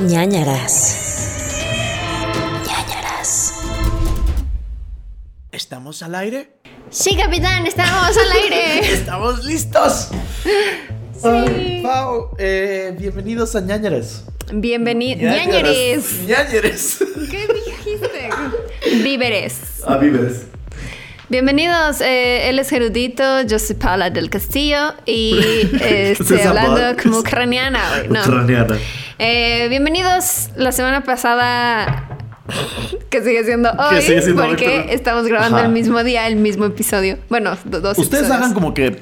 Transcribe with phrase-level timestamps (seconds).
[0.00, 1.54] ñañaras.
[2.66, 3.54] ñañaras.
[5.52, 6.50] ¿Estamos al aire?
[6.90, 8.80] Sí, capitán, estamos al aire.
[8.92, 10.08] ¡Estamos listos!
[10.42, 11.80] Sí.
[11.82, 14.24] Pau, eh, bienvenidos a ñañaras.
[14.52, 15.22] Bienvenido.
[15.22, 16.26] ñañeres.
[16.26, 16.98] ñañeres.
[17.30, 18.28] ¿Qué dijiste?
[19.02, 19.56] Víveres.
[19.86, 20.42] A víveres.
[21.28, 25.36] Bienvenidos, eh, él es Gerudito, yo soy Paula del Castillo y
[25.80, 28.08] eh, estoy hablando como ucraniana hoy.
[28.08, 28.20] No.
[28.20, 28.76] Ucraniana.
[29.18, 32.08] Eh, bienvenidos la semana pasada,
[33.10, 35.66] que sigue siendo hoy, sigue siendo porque estamos grabando Ajá.
[35.66, 37.18] el mismo día, el mismo episodio.
[37.28, 38.44] Bueno, do- dos Ustedes episodios.
[38.44, 38.92] hagan como que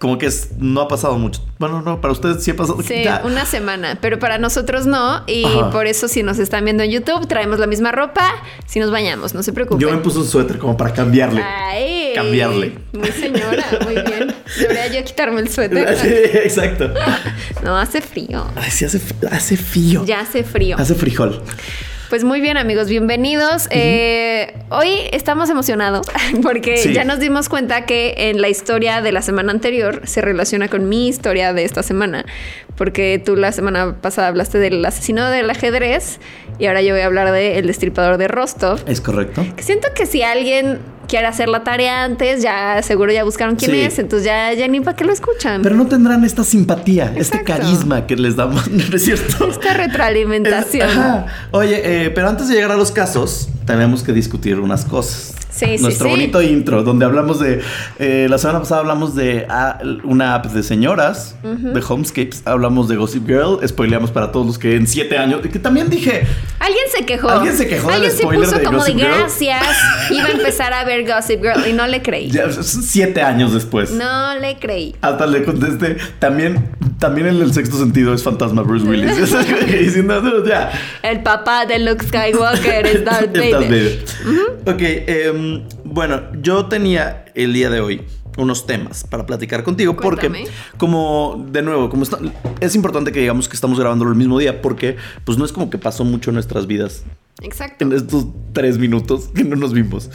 [0.00, 1.44] como que es- no ha pasado mucho.
[1.58, 2.80] Bueno, no, para ustedes sí ha pasado.
[2.82, 3.20] Sí, Ya.
[3.22, 5.22] una semana, pero para nosotros no.
[5.26, 5.70] Y Ajá.
[5.70, 8.24] por eso si nos están viendo en YouTube, traemos la misma ropa,
[8.66, 9.78] si nos bañamos, no se preocupen.
[9.86, 11.42] Yo me puse un suéter como para cambiarle.
[11.42, 12.78] Ay, Cambiarle.
[12.94, 14.34] Muy señora, muy bien.
[14.58, 16.40] Debería yo quitarme el Sí, suéter.
[16.44, 16.90] exacto.
[17.62, 18.46] No, hace frío.
[18.56, 20.02] Ay, sí, hace, hace frío.
[20.06, 20.76] Ya hace frío.
[20.78, 21.42] Hace frijol.
[22.10, 23.68] Pues muy bien, amigos, bienvenidos.
[23.70, 26.08] Eh, hoy estamos emocionados
[26.42, 26.92] porque Sí.
[26.92, 30.88] ya nos dimos cuenta que en la historia de la semana anterior se relaciona con
[30.88, 32.24] mi historia de esta semana.
[32.76, 36.18] Porque tú la semana pasada hablaste del asesino del ajedrez
[36.58, 38.80] y ahora yo voy a hablar de El destripador de Rostov.
[38.88, 39.46] ¿Es correcto?
[39.56, 40.80] Que siento que si alguien
[41.10, 43.80] quiere hacer la tarea antes, ya seguro ya buscaron quién Sí.
[43.80, 45.60] es, entonces ya, ya ni para qué lo escuchan.
[45.60, 49.48] Pero no tendrán esta simpatía, este carisma que les damos, ¿no es cierto?
[49.50, 50.88] Esta retroalimentación.
[50.88, 51.26] Ajá.
[51.50, 55.34] Oye, eh, pero antes de llegar a los casos, tenemos que discutir unas cosas.
[55.60, 56.10] Sí, Nuestro sí.
[56.10, 57.60] bonito intro, donde hablamos de.
[57.98, 62.42] eh, la semana pasada hablamos de ah, una app de señoras, de Homescapes.
[62.46, 63.58] Hablamos de Gossip Girl.
[63.66, 65.40] Spoileamos para todos los que en siete años.
[65.42, 66.26] Que también dije.
[66.58, 67.28] Alguien se quejó.
[67.28, 69.14] Alguien se quejó del Alguien se spoiler puso de como Gossip de Girl.
[69.18, 69.62] gracias.
[70.10, 72.30] Iba a empezar a ver Gossip Girl y no le creí.
[72.30, 73.90] Ya, siete años después.
[73.90, 74.94] No le creí.
[75.00, 75.96] Hasta le contesté.
[76.18, 79.10] También, también en el sexto sentido es fantasma Bruce Willis.
[79.70, 80.70] Y diciendo, "No, ya.
[81.02, 83.98] El papá de Luke Skywalker es Darth Vader.
[84.66, 84.82] Ok,
[85.56, 88.02] em, bueno, yo tenía el día de hoy
[88.38, 90.44] unos temas para platicar contigo porque
[90.78, 92.18] como de nuevo como está-
[92.60, 95.68] es importante que digamos que estamos grabándolo el mismo día porque pues no es como
[95.68, 97.02] que pasó mucho en nuestras vidas
[97.42, 97.84] Exacto.
[97.84, 100.10] en estos tres minutos que no nos vimos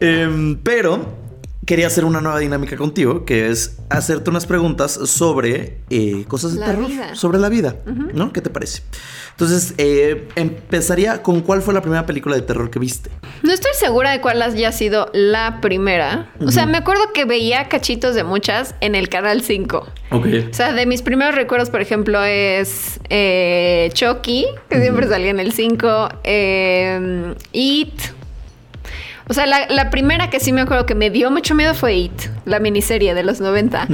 [0.00, 1.04] Em, pero
[1.68, 6.60] quería hacer una nueva dinámica contigo que es hacerte unas preguntas sobre eh, cosas de
[6.60, 7.14] La terror vida.
[7.14, 7.76] sobre la vida
[8.14, 8.32] ¿no?
[8.32, 8.80] ¿qué te parece?
[9.32, 13.10] Entonces, eh, empezaría con cuál fue la primera película de terror que viste.
[13.44, 16.32] No estoy segura de cuál haya sido la primera.
[16.44, 19.86] O sea, me acuerdo que veía cachitos de muchas en el canal 5.
[20.10, 20.26] Ok.
[20.50, 25.38] O sea, de mis primeros recuerdos, por ejemplo, es eh, Chucky, que siempre salía en
[25.38, 26.08] el 5.
[26.24, 27.92] eh, It.
[29.28, 31.94] O sea, la, la primera que sí me acuerdo que me dio mucho miedo fue
[31.94, 33.86] It, la miniserie de los 90.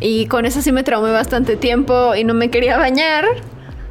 [0.00, 3.24] Y con esa sí me traumé bastante tiempo y no me quería bañar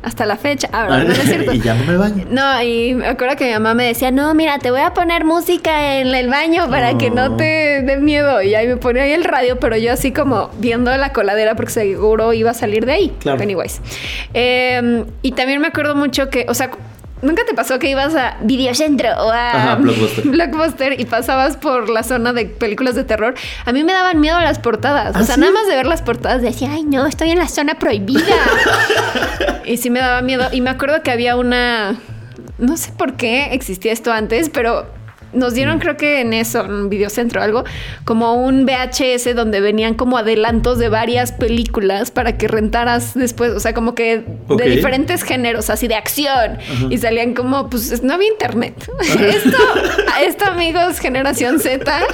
[0.02, 0.70] hasta la fecha.
[0.72, 1.52] Ahora, no, es cierto.
[1.52, 2.26] y ya no me baño.
[2.30, 5.26] No, y me acuerdo que mi mamá me decía, no, mira, te voy a poner
[5.26, 8.42] música en el baño para que no te dé miedo.
[8.42, 11.72] Y ahí me ponía ahí el radio, pero yo así como viendo la coladera porque
[11.72, 13.14] seguro iba a salir de ahí.
[13.20, 13.38] Claro.
[13.40, 13.82] Pennywise.
[14.34, 16.70] Eh, y también me acuerdo mucho que, o sea,
[17.26, 20.26] ¿nunca te pasó que ibas a Videocentro o a Ajá, Blockbuster.
[20.30, 23.36] Blockbuster y pasabas por la zona de películas de terror?
[23.66, 25.16] A mí me daban miedo las portadas.
[25.16, 25.42] ¿Ah, o sea, sí?
[25.42, 28.24] nada más de ver las portadas decía, ay, no, estoy en la zona prohibida.
[29.66, 30.48] Y sí me daba miedo.
[30.52, 31.96] Y me acuerdo que había una.
[32.60, 34.86] No sé por qué existía esto antes, pero
[35.36, 37.64] nos dieron, creo que en eso, en un videocentro o algo,
[38.04, 43.52] como un VHS donde venían como adelantos de varias películas para que rentaras después.
[43.52, 46.58] O sea, como que de diferentes géneros, así de acción.
[46.90, 48.90] Y salían como, pues no había internet.
[49.02, 49.58] esto,
[50.22, 52.00] esto, amigos, generación Z.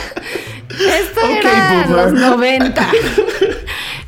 [0.71, 1.89] Esto era boomer.
[1.89, 2.87] los 90.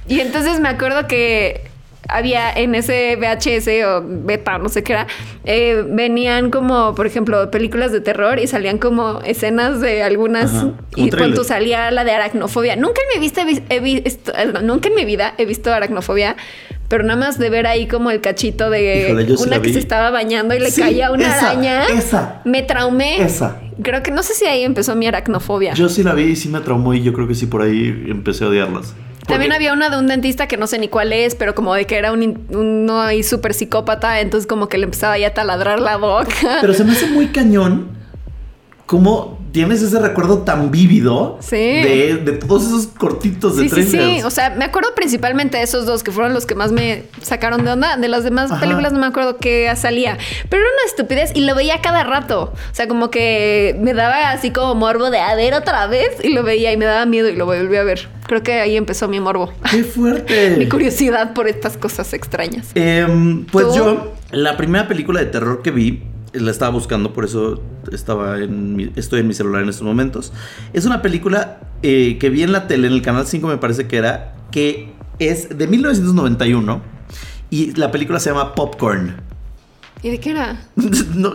[0.08, 1.73] Y entonces me acuerdo que
[2.10, 5.08] había en ese VHS o beta, no sé qué era,
[5.46, 10.54] eh, venían como, por ejemplo, películas de terror y salían como escenas de algunas.
[10.54, 12.76] Ajá, y cuando salía la de aracnofobia.
[12.76, 15.72] Nunca en mi, vista he vis- he visto, eh, nunca en mi vida he visto
[15.74, 16.36] aracnofobia.
[16.90, 19.74] Pero nada más de ver ahí como el cachito de Híjole, una que vi.
[19.74, 21.86] se estaba bañando y le Sí, caía una esa, araña.
[21.88, 22.42] esa.
[22.46, 23.20] Me traumé.
[23.24, 23.62] Esa.
[23.82, 25.74] Creo que no sé si ahí empezó mi aracnofobia.
[25.74, 28.06] Yo sí la vi y sí me traumó y yo creo que sí por ahí
[28.10, 28.94] empecé a odiarlas.
[29.28, 31.86] También había una de un dentista que no sé ni cuál es, pero como de
[31.86, 35.80] que era un uno ahí súper psicópata, entonces como que le empezaba ya a taladrar
[35.80, 36.58] la boca.
[36.62, 37.88] Pero se me hace muy cañón
[38.94, 41.56] cómo tienes ese recuerdo tan vívido Sí.
[41.56, 44.22] de, de todos esos cortitos de Sí, sí, trailers.
[44.22, 44.24] sí.
[44.24, 47.66] O sea, me acuerdo principalmente de esos dos que fueron los que más me sacaron
[47.66, 47.98] de onda.
[47.98, 48.60] De las demás Ajá.
[48.62, 50.20] películas no me acuerdo qué salía.
[50.48, 52.54] Pero era una estupidez y lo veía cada rato.
[52.72, 56.30] O sea, como que me daba así como morbo de a ver otra vez y
[56.30, 58.08] lo veía y me daba miedo y lo volví a ver.
[58.28, 59.52] Creo que ahí empezó mi morbo.
[59.72, 60.56] ¡Qué fuerte!
[60.60, 62.68] Mi curiosidad por estas cosas extrañas.
[62.76, 63.76] Em, pues ¿Tú?
[63.76, 66.04] yo, La primera película de terror que vi,
[66.34, 70.34] la estaba buscando, por eso estaba en mi- estoy en mi celular en estos momentos.
[70.74, 73.88] Es una película eh, que vi en la tele, en el canal 5 me parece
[73.88, 76.82] que era, que es de 1991
[77.50, 79.16] y la película se llama Popcorn.
[80.04, 80.60] ¿Y de qué era?
[81.16, 81.34] No,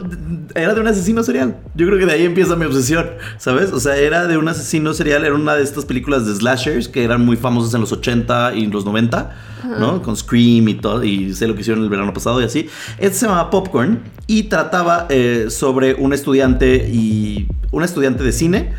[0.54, 1.56] era de un asesino serial.
[1.74, 3.06] Yo creo que de ahí empieza mi obsesión,
[3.38, 3.72] ¿sabes?
[3.72, 7.04] O sea, era de un asesino serial, era una de estas películas de slashers que
[7.04, 9.36] eran muy famosas en los 80 y los 90,
[9.78, 10.02] ¿no?
[10.02, 12.68] Con Scream y todo, y sé lo que hicieron el verano pasado y así.
[12.98, 18.72] Este se llamaba Popcorn y trataba eh, sobre un estudiante y un estudiante de cine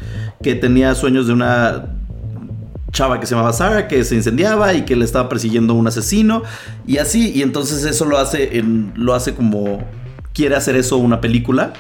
[0.44, 1.99] que tenía sueños de una
[2.92, 6.44] chava que se llamaba Sarah que se incendiaba y que le estaba persiguiendo un asesino
[6.88, 9.84] y así y entonces eso lo hace en, lo hace como
[10.34, 11.74] quiere hacer eso una película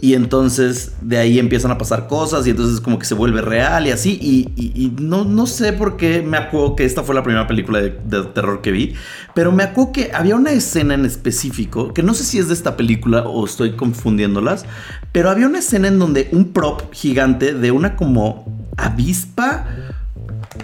[0.00, 3.86] y entonces de ahí empiezan a pasar cosas y entonces como que se vuelve real
[3.86, 7.14] y así y, y- y no, no sé por qué me acuerdo que esta fue
[7.14, 8.94] la primera película de, de terror que vi
[9.34, 12.54] pero me acuerdo que había una escena en específico que no sé si es de
[12.54, 14.64] esta película o estoy confundiéndolas
[15.12, 19.66] pero había una escena en donde un prop gigante de una como avispa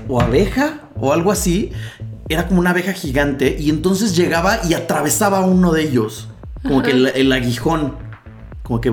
[0.08, 1.72] o abeja o algo así.
[2.28, 6.28] Era como una abeja gigante y entonces llegaba y atravesaba a uno de ellos.
[6.62, 7.96] Como que el, el aguijón.
[8.62, 8.92] Como que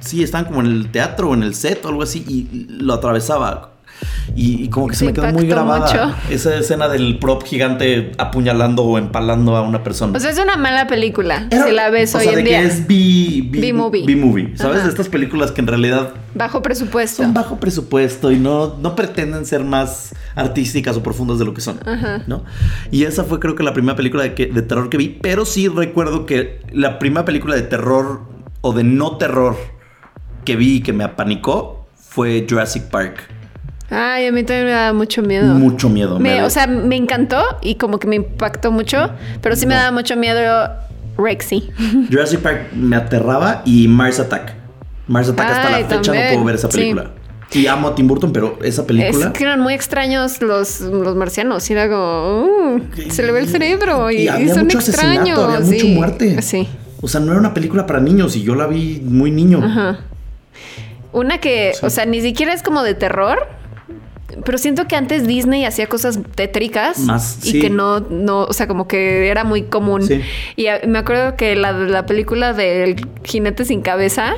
[0.00, 2.94] sí, estaban como en el teatro o en el set o algo así y lo
[2.94, 3.74] atravesaba.
[4.36, 6.16] Y, y como que se Te me quedó muy grabada mucho.
[6.30, 10.16] esa escena del prop gigante apuñalando o empalando a una persona.
[10.16, 11.46] O sea, es una mala película.
[11.50, 12.60] Era- si la ves o hoy sea, en de día.
[12.60, 14.06] que es B-movie.
[14.06, 14.76] B-movie, ¿sabes?
[14.76, 14.84] Ajá.
[14.84, 17.22] De estas películas que en realidad Bajo presupuesto.
[17.24, 21.60] son bajo presupuesto y no, no pretenden ser más artísticas o profundas de lo que
[21.60, 22.22] son, Ajá.
[22.26, 22.44] ¿no?
[22.92, 25.44] Y esa fue creo que la primera película de, que- de terror que vi, pero
[25.44, 28.22] sí recuerdo que la primera película de terror
[28.60, 29.56] o de no terror
[30.44, 33.28] que vi y que me apanicó fue Jurassic Park.
[33.90, 35.52] Ay, a mí también me da mucho miedo.
[35.54, 36.18] Mucho miedo.
[36.18, 39.10] Me- me- o sea, me encantó y como que me impactó mucho,
[39.40, 40.70] pero sí me daba mucho miedo
[41.18, 41.70] Rexy.
[42.10, 44.54] Jurassic Park me aterraba y Mars Attack.
[45.08, 46.78] Mars Attack hasta la fecha no puedo ver esa sí.
[46.78, 47.10] película.
[47.52, 49.26] Y amo a Tim Burton, pero esa película...
[49.26, 51.68] Es que eran muy extraños los, los marcianos.
[51.68, 54.78] y Era como, uh, se le ve el cerebro y, Y había y son mucho
[54.78, 55.36] extraños.
[55.36, 55.94] había mucho sí.
[55.94, 56.42] muerte.
[56.42, 56.68] Sí.
[57.00, 59.60] O sea, no era una película para niños y yo la vi muy niño.
[59.64, 59.98] Ajá.
[61.12, 61.84] Una que, Sí.
[61.84, 63.48] o sea, ni siquiera es como de terror.
[64.44, 67.60] Pero siento que antes Disney hacía cosas tétricas Más, y sí.
[67.60, 70.02] que no, no, o sea, como que era muy común.
[70.02, 70.20] Sí.
[70.56, 74.34] Y a- me acuerdo que la, la película del jinete sin cabeza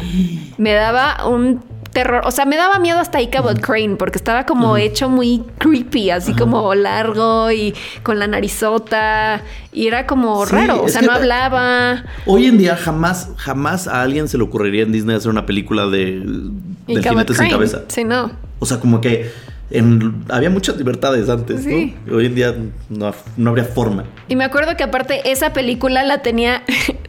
[0.58, 1.62] me daba un
[1.92, 6.08] terror, o sea, me daba miedo hasta Ichabod Crane porque estaba como hecho muy creepy,
[6.08, 9.42] así como largo y con la narizota
[9.74, 12.04] y era como Sí, raro, o sea, no hablaba.
[12.24, 15.86] Hoy en día jamás, jamás a alguien se le ocurriría en Disney hacer una película
[15.86, 16.22] de
[16.86, 17.82] del jinete sin cabeza.
[17.88, 18.30] Sí, no.
[18.58, 19.30] O sea, como que
[19.72, 21.94] en- había muchas libertades antes, Sí.
[22.06, 22.16] ¿no?
[22.16, 22.54] Hoy en día
[22.88, 24.04] no, no habría forma.
[24.28, 26.62] Y me acuerdo que aparte esa película la tenía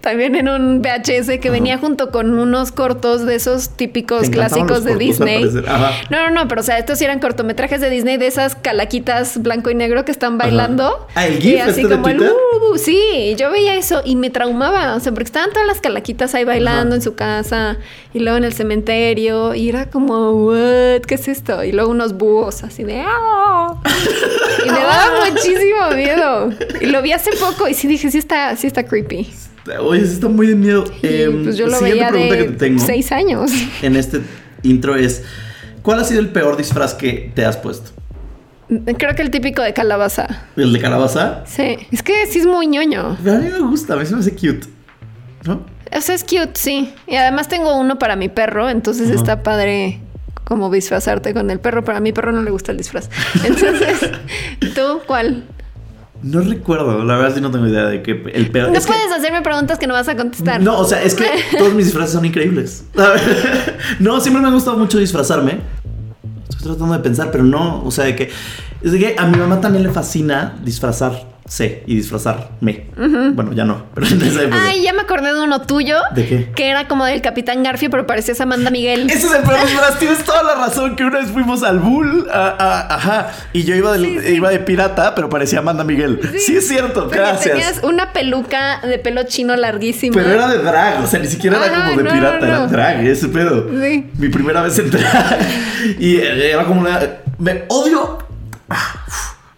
[0.03, 4.97] también en un VHS que venía junto con unos cortos de esos típicos clásicos de
[4.97, 5.45] Disney.
[6.09, 9.41] No, no, no, pero o sea, estos sí eran cortometrajes de Disney de esas calaquitas
[9.41, 11.07] blanco y negro que están bailando.
[11.15, 12.33] Ah, el Y GIF así este como el Twitter.
[12.35, 15.79] "Uh, uh", sí, yo veía eso y me traumaba, o sea, porque estaban todas las
[15.79, 16.95] calaquitas ahí bailando Ajá.
[16.95, 17.77] en su casa
[18.13, 21.63] y luego en el cementerio y era como, what, ¿qué es esto?
[21.63, 23.75] Y luego unos búhos así de, "Ah".
[24.65, 26.49] Y me daba muchísimo miedo.
[26.81, 29.31] Y lo vi hace poco y sí dije, sí está, sí está creepy.
[29.79, 30.83] Oye, está muy de miedo.
[31.01, 33.51] Em, pues yo lo siguiente veía pregunta de que te tengo seis años.
[33.81, 34.21] en este
[34.63, 35.23] intro es:
[35.81, 37.91] ¿Cuál ha sido el peor disfraz que te has puesto?
[38.97, 40.45] Creo que el típico de calabaza.
[40.55, 41.43] ¿El de calabaza?
[41.45, 41.77] Sí.
[41.91, 43.17] Es que sí es muy ñoño.
[43.19, 44.67] A mí me gusta, a mí se me hace cute.
[45.45, 45.65] ¿No?
[45.95, 46.93] O sea, es cute, sí.
[47.05, 49.99] Y además tengo uno para mi perro, entonces está padre
[50.43, 53.09] como disfrazarte con el perro, pero a mi perro no le gusta el disfraz.
[53.43, 54.11] Entonces,
[54.75, 55.45] ¿tú cuál?
[56.23, 58.71] No recuerdo, la verdad sí no tengo idea de que el peor.
[58.71, 60.61] No es que- puedes hacerme preguntas que no vas a contestar.
[60.61, 61.25] No, o sea, es que
[61.57, 62.85] todos mis disfraces son increíbles.
[63.99, 65.59] no, siempre me ha gustado mucho disfrazarme.
[66.49, 68.31] Estoy tratando de pensar, pero no, o sea, de que
[68.81, 70.55] es de que a mi mamá también le fascina
[71.45, 72.85] disfrazarse y disfrazarme.
[73.33, 74.57] Bueno, ya no, pero en esa época.
[74.67, 75.97] Ay, ya me acordé de uno tuyo.
[76.15, 76.51] ¿De qué?
[76.55, 79.09] Que era como del Capitán Garfio, pero parecías Amanda Miguel.
[79.09, 82.55] Ese es el disfraz, tienes toda la razón que una vez fuimos al Bull, a-
[82.57, 84.33] a- ajá, y yo iba, Sí, sí.
[84.35, 86.19] iba de pirata, pero parecía Amanda Miguel.
[86.39, 87.43] Sí, es cierto, Porque gracias.
[87.55, 90.15] tenías una peluca de pelo chino larguísima.
[90.15, 92.59] Pero era de drag, o sea, ni siquiera era como de no, pirata, no, era
[92.59, 92.67] no.
[92.67, 93.67] drag, ese pedo.
[93.81, 94.09] Sí.
[94.17, 95.39] Mi primera vez en drag.
[95.99, 96.99] Y era como una.
[97.37, 98.17] Me odio.
[98.69, 98.95] Ah,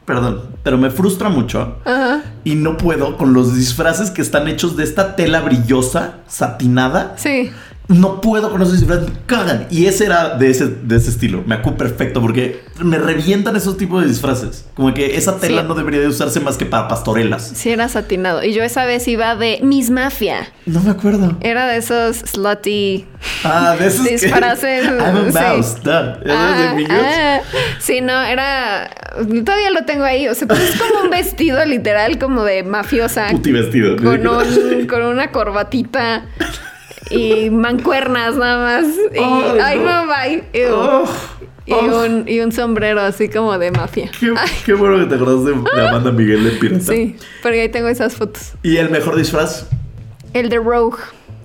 [0.05, 1.77] Perdón, pero me frustra mucho.
[1.83, 2.21] Ajá.
[2.43, 7.51] Y no puedo con los disfraces que están hechos de esta tela brillosa, satinada, Sí.
[7.87, 9.67] No puedo con esos disfraces, me cagan.
[9.69, 11.43] Y ese era de ese, de ese estilo.
[11.45, 14.65] Me acuerdo perfecto porque me revientan esos tipos de disfraces.
[14.73, 15.67] Como que esa tela Sí.
[15.67, 17.43] no debería de usarse más que para pastorelas.
[17.55, 18.43] Sí, era satinado.
[18.43, 20.47] Y yo esa vez iba de Miss Mafia.
[20.65, 21.37] No me acuerdo.
[21.41, 23.05] Era de esos slutty.
[23.43, 25.37] Ah, de esos que- Disfraces, I'm sí.
[25.37, 25.67] a mouse.
[25.67, 27.41] ¿Esos Ah, de ah.
[27.79, 28.89] sí, no, era.
[29.45, 30.27] Todavía lo tengo ahí.
[30.27, 33.27] O sea, pues es como un vestido literal, como de mafiosa.
[33.31, 33.95] Puti vestido.
[33.97, 36.25] Con, un- con una corbatita
[37.09, 38.87] y mancuernas nada más.
[39.13, 40.07] Y, Ay, ay, no.
[40.07, 40.43] bye.
[40.53, 40.73] Ew.
[40.73, 41.09] Oh,
[41.67, 42.03] y, oh.
[42.05, 44.09] un, y un sombrero así como de mafia.
[44.19, 44.33] Qué,
[44.65, 46.83] qué bueno que te acordás de, de Amanda Miguel de Pirata.
[46.93, 48.53] Sí, porque ahí tengo esas fotos.
[48.63, 49.67] ¿Y el mejor disfraz?
[50.33, 50.97] El de Rogue.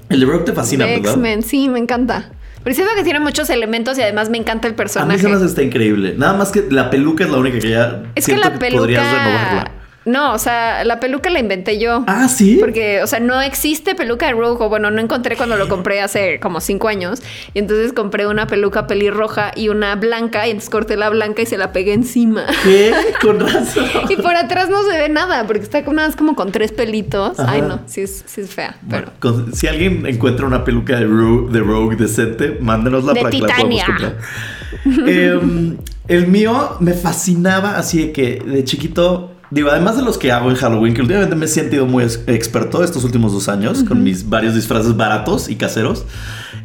[0.09, 1.13] El de Rogue te fascina, de ¿verdad?
[1.13, 2.31] X-Men, sí, me encanta.
[2.63, 5.19] Pero siento que tiene muchos elementos y además me encanta el A mí personaje.
[5.21, 6.15] se me hace está increíble.
[6.19, 8.81] Nada más que la peluca es la única que ya Es que la peluca.
[8.83, 9.71] podrías renovarla.
[10.07, 12.05] No, o sea, la peluca la inventé yo.
[12.07, 12.57] Ah, ¿sí?
[12.59, 16.01] Porque, o sea, no existe peluca de Rogue, o bueno, no encontré cuando lo compré
[16.01, 17.21] hace como cinco años.
[17.53, 21.47] Y entonces compré una peluca pelirroja y una blanca, y entonces corté la blanca y
[21.47, 22.47] se la pegué encima.
[22.65, 22.93] ¿Qué?
[23.21, 23.85] Con razón.
[24.09, 26.73] Y por atrás no se ve nada, porque está como, nada más como con tres
[26.73, 27.39] pelitos.
[27.39, 27.53] Ajá.
[27.53, 29.35] Ay, no, sí es, sí es fea, Bueno, pero...
[29.35, 33.39] con- si alguien encuentra una peluca de Rogue, de Rogue decente, mándenosla De para que
[33.41, 33.87] la podamos Titania.
[33.87, 35.09] comprar.
[35.09, 35.77] Em,
[36.09, 40.51] el mío me fascinaba así de que de chiquito, digo, además de los que hago
[40.51, 44.03] en Halloween, que últimamente me he sentido muy ex- experto estos últimos dos años con
[44.03, 46.05] mis varios disfraces baratos y caseros.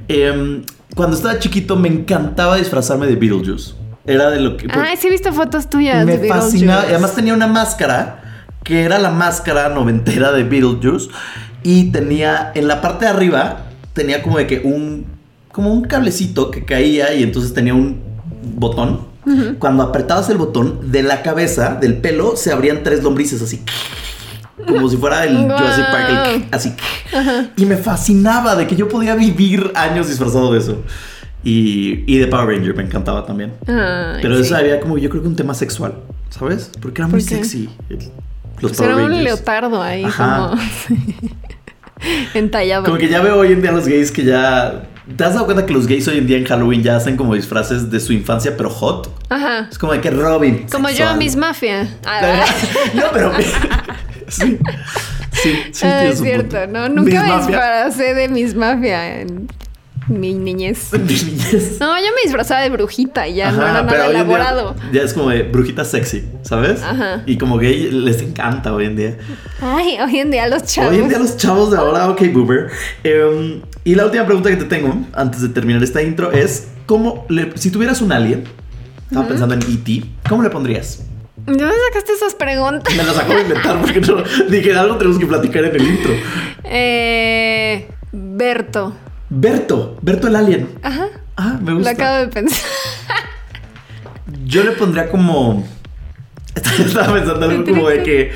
[0.07, 0.63] em,
[0.95, 3.73] cuando estaba chiquito me encantaba disfrazarme de Beetlejuice.
[4.05, 4.67] Era de lo que...
[4.71, 6.05] Ay, sí he visto fotos tuyas.
[6.05, 6.83] me de fascinaba.
[6.85, 8.21] Y además tenía una máscara
[8.63, 11.09] que era la máscara noventera de Beetlejuice.
[11.63, 13.63] Y tenía en la parte de arriba,
[13.93, 15.07] tenía como de que un,
[15.51, 17.99] como un cablecito que caía y entonces tenía un
[18.55, 19.07] botón.
[19.59, 23.61] Cuando apretabas el botón, de la cabeza, del pelo, se abrían tres lombrices así.
[24.67, 25.57] Como si fuera el Guau.
[25.57, 26.73] Jurassic Park, el- así.
[27.57, 30.81] Y me fascinaba de que yo podía vivir años disfrazado de eso.
[31.43, 33.53] Y, y de Power Ranger me encantaba también.
[33.67, 34.41] Ay, Pero sí.
[34.43, 35.93] eso había como, yo creo que un tema sexual,
[36.29, 36.71] ¿sabes?
[36.81, 37.69] Porque era muy sexy.
[37.89, 37.97] el-
[38.61, 39.23] Los Pues era Power un Rangers.
[39.23, 40.49] leotardo ahí, Ajá.
[40.51, 40.61] como
[42.33, 42.85] entallado.
[42.85, 44.83] Como que ya veo hoy en día a los gays que ya.
[45.17, 47.35] ¿Te has dado cuenta que los gays hoy en día en Halloween ya hacen como
[47.35, 49.09] disfraces de su infancia, pero hot?
[49.29, 49.67] Ajá.
[49.71, 50.65] Es como de que Robin.
[50.71, 51.15] Como yo.
[51.15, 51.87] Miss Mafia.
[52.05, 52.45] Ah,
[52.93, 53.31] no, pero.
[54.27, 54.57] sí.
[55.31, 56.67] Sí, sí, ah, es cierto, punto.
[56.67, 56.89] ¿no?
[56.89, 57.47] Nunca me Mafia.
[57.47, 59.47] disfracé de Miss Mafia en
[60.07, 60.89] mi niñez.
[60.93, 61.77] Mi niñez.
[61.79, 64.75] No, yo me disfrazaba de brujita y ya no era nada elaborado.
[64.91, 66.81] Ya es como de brujita sexy, ¿sabes?
[66.81, 67.21] Ajá.
[67.25, 69.17] Y como gay les encanta hoy en día.
[69.61, 70.91] Ay, hoy en día los chavos.
[70.91, 72.69] Hoy en día los chavos de ahora, ok, boomer.
[73.03, 77.25] Em, y la última pregunta que te tengo antes de terminar esta intro es: ¿cómo
[77.29, 78.43] le, si tuvieras un alien,
[79.07, 81.05] estaba pensando en E.T., ¿cómo le pondrías?
[81.45, 82.95] ¿De dónde sacaste esas preguntas?
[82.95, 86.13] Me las acabo de inventar porque no, dije algo tenemos que platicar en el intro.
[86.63, 88.95] Eh, Berto.
[89.29, 90.69] Berto, Berto el alien.
[90.81, 91.07] Ajá.
[91.37, 91.91] Ah, me Lo gusta.
[91.91, 92.65] acabo de pensar.
[94.45, 95.63] Yo le pondría como.
[96.55, 98.31] Estaba pensando algo como de que.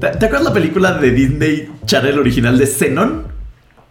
[0.00, 3.31] ¿Te, acuerdas la película de Disney Channel original de Xenon?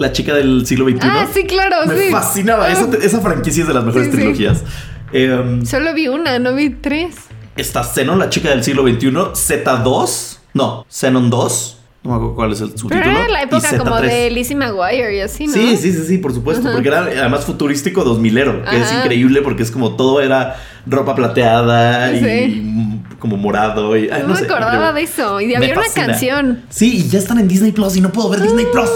[0.02, 1.00] La chica del siglo XXI.
[1.04, 2.12] Ah, sí, claro, Me sí.
[2.12, 2.66] fascinaba.
[2.66, 2.72] Ah.
[2.72, 4.64] Esa, esa franquicia es de las mejores Sí, trilogías.
[5.14, 7.16] Em, Solo vi una, no vi tres.
[7.56, 9.12] está Xenon, la chica del siglo XXI.
[9.12, 10.38] Z2.
[10.54, 11.78] No, Xenon 2.
[12.04, 13.00] No me acuerdo cuál es el subtítulo.
[13.04, 14.02] Pero era la época como Z3.
[14.08, 15.54] de Lizzie McGuire y así, ¿no?
[15.54, 16.64] Sí, sí, sí, sí, por supuesto.
[16.68, 16.74] Ajá.
[16.74, 20.56] Porque era además futurístico 2000ero, que es increíble porque es como todo era
[20.88, 23.01] ropa plateada y Sí.
[23.22, 23.96] Como morado.
[23.96, 25.40] Y, ay, No, no me sé, acordaba de eso.
[25.40, 26.64] Y Me había una canción.
[26.70, 28.90] Sí, y ya están en Disney Plus y no puedo ver Disney Plus.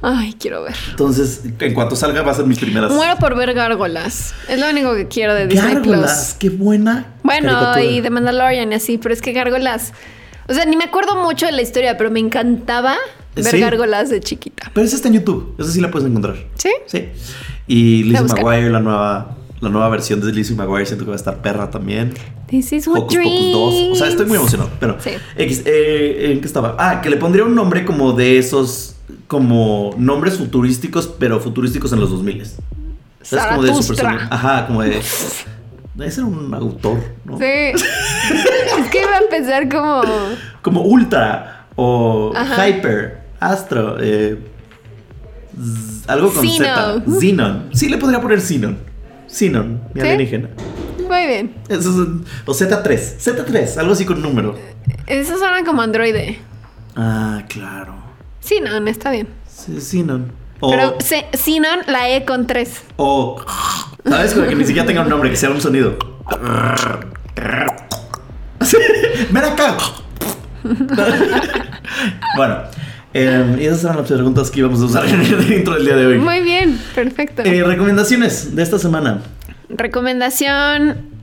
[0.00, 0.74] Ay, quiero ver.
[0.90, 2.92] Entonces, en cuanto salga, va a ser mis primeras.
[2.92, 4.34] Muero por ver gárgolas.
[4.48, 6.50] Es lo único que quiero de Disney Gárgolas, Plus.
[6.52, 7.06] qué buena.
[7.22, 7.82] Bueno, caricatura.
[7.84, 9.92] y de Mandalorian y así, pero es que gárgolas.
[10.46, 12.96] O sea, ni me acuerdo mucho de la historia, pero me encantaba
[13.34, 13.60] ver Sí.
[13.60, 14.70] gárgolas de chiquita.
[14.74, 16.36] Pero esa está en YouTube, esa sí la puedes encontrar.
[16.56, 16.70] ¿Sí?
[16.86, 17.08] Sí.
[17.66, 18.26] Y Lizzie.
[18.26, 21.70] McGuire, la nueva, la nueva versión de Lizzie McGuire, siento que va a estar perra
[21.70, 22.12] también.
[22.48, 23.74] This is what Hocus Pocus 2.
[23.92, 24.70] O sea, estoy muy emocionado.
[24.78, 25.10] Pero, Sí.
[25.36, 26.76] X, eh, ¿en qué estaba?
[26.78, 32.00] Ah, que le pondría un nombre como de esos, como nombres futurísticos, pero futurísticos en
[32.00, 32.44] los 2000.
[33.22, 33.46] ¿Sabes?
[33.46, 34.28] Como de su persona.
[34.30, 35.00] Ajá, como de.
[35.94, 37.38] Debe ser un autor, ¿no?
[37.38, 37.44] Sí.
[37.44, 40.02] es que iba a empezar como.
[40.60, 42.68] Como Ultra o Ajá.
[42.68, 44.38] Hyper, Astro, eh,
[46.06, 47.02] algo con Z.
[47.20, 47.68] Xenon.
[47.72, 48.76] Sí, le podría poner Xenon.
[49.28, 50.06] Xenon, mi ¿Sí?
[50.06, 50.48] alienígena.
[51.08, 51.54] Muy bien.
[51.68, 53.16] Eso es un- o Z3.
[53.18, 54.56] Z3, algo así con número.
[55.06, 56.38] Esos suenan como androide.
[56.96, 57.94] Ah, claro.
[58.80, 59.28] No está bien.
[59.48, 59.80] Sí.
[60.60, 62.82] O, Pero se- Sinon, la E con tres.
[62.96, 63.42] o,
[64.04, 64.34] ¿sabes?
[64.34, 65.96] Como que ni siquiera tenga un nombre, que sea un sonido.
[69.30, 69.76] Ven acá.
[72.36, 72.56] bueno,
[73.14, 75.96] Eh, y esas eran las preguntas que íbamos a usar en el intro del día
[75.96, 76.18] de hoy.
[76.18, 77.42] Muy bien, perfecto.
[77.42, 79.22] Eh, recomendaciones de esta semana.
[79.68, 81.14] Recomendación.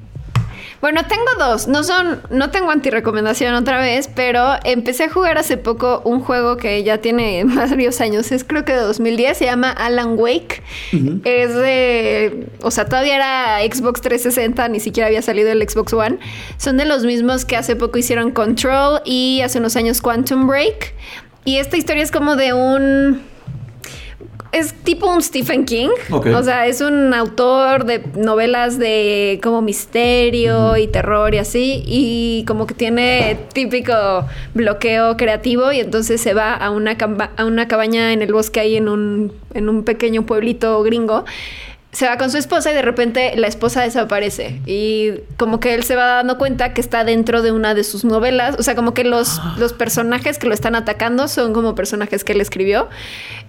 [0.79, 1.67] Bueno, tengo dos.
[1.67, 6.57] No son, no tengo antirecomendación otra vez, pero empecé a jugar hace poco un juego
[6.57, 8.31] que ya tiene varios años.
[8.31, 9.38] Es creo que de 2010.
[9.38, 10.63] Se llama Alan Wake.
[11.24, 16.17] Es de, o sea, todavía era Xbox 360, ni siquiera había salido el Xbox One.
[16.57, 20.95] Son de los mismos que hace poco hicieron Control y hace unos años Quantum Break.
[21.45, 23.21] Y esta historia es como de un
[24.51, 25.89] es tipo un Stephen King.
[26.10, 31.83] O sea, es un autor de novelas de como misterio y terror y así.
[31.86, 33.93] Y como que tiene típico
[34.53, 35.71] bloqueo creativo.
[35.71, 36.98] Y entonces se va a una,
[37.38, 41.24] a una cabaña en el bosque ahí en un, en un pequeño pueblito gringo.
[41.91, 44.62] Se va con su esposa y de repente la esposa desaparece.
[44.65, 48.05] Y como que él se va dando cuenta que está dentro de una de sus
[48.05, 48.55] novelas.
[48.57, 52.31] O sea, como que los, los personajes que lo están atacando son como personajes que
[52.31, 52.88] él escribió.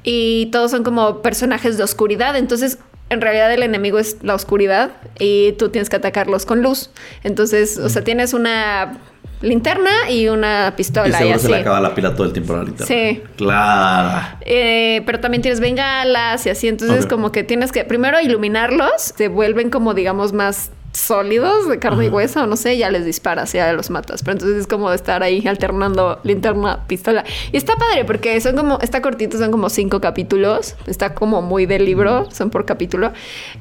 [0.02, 2.36] Y todos son como personajes de oscuridad.
[2.36, 2.78] Entonces,
[3.12, 6.90] en realidad el enemigo es la oscuridad y tú tienes que atacarlos con luz.
[7.22, 8.98] Entonces, o sea, tienes una
[9.42, 11.46] linterna y una pistola y, seguro así.
[11.46, 12.86] se le acaba la pila todo el tiempo a la linterna.
[12.86, 13.22] Sí.
[13.36, 14.38] Claro.
[14.42, 16.68] Eh, pero también tienes bengalas y así.
[16.68, 22.06] Entonces, como que tienes que primero iluminarlos, se vuelven como, digamos, más sólidos de carne
[22.06, 24.22] y hueso, no sé, ya les disparas, ya los matas.
[24.22, 27.24] Pero entonces es como estar ahí alternando linterna, pistola.
[27.50, 30.76] Y está padre porque son como, está cortito, son como cinco capítulos.
[30.86, 33.12] Está como muy de libro, son por capítulo.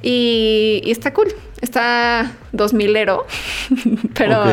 [0.01, 1.33] Y, y está cool.
[1.61, 3.25] Está dos milero.
[4.15, 4.43] pero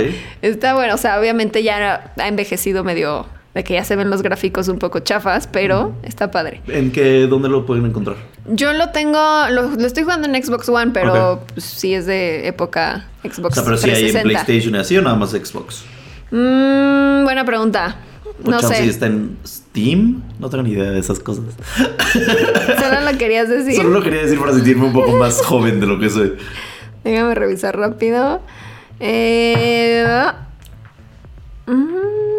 [0.42, 0.94] está bueno.
[0.94, 3.26] O sea, obviamente ya ha envejecido medio
[3.58, 6.60] de que ya se ven los gráficos un poco chafas, pero está padre.
[6.68, 8.16] ¿En qué, dónde lo pueden encontrar?
[8.46, 9.18] Yo lo tengo,
[9.50, 11.40] lo, lo estoy jugando en Xbox One, pero Ok.
[11.54, 14.22] pues, sí es de época O Xbox sea, pero si hay en 360.
[14.44, 15.82] PlayStation así o nada más Xbox.
[16.30, 17.96] Mm, buena pregunta.
[18.44, 18.76] O No sé.
[18.76, 20.22] si está en Steam.
[20.38, 21.44] No tengo ni idea de esas cosas.
[22.12, 23.74] Solo lo querías decir.
[23.74, 26.34] Solo lo quería decir para sentirme un poco más joven de lo que soy.
[27.02, 28.40] Déjame revisar rápido.
[29.00, 30.04] Eh,
[31.66, 32.37] mm,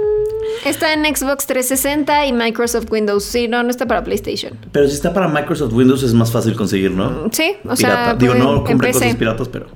[0.65, 3.23] está en Xbox 360 y Microsoft Windows.
[3.23, 4.57] Sí, no, no está para PlayStation.
[4.71, 7.29] Pero si está para Microsoft Windows es más fácil conseguir, ¿no?
[7.31, 7.75] Sí, o Pirata.
[7.75, 9.67] sea, Digo, no compré cosas piratas, pero.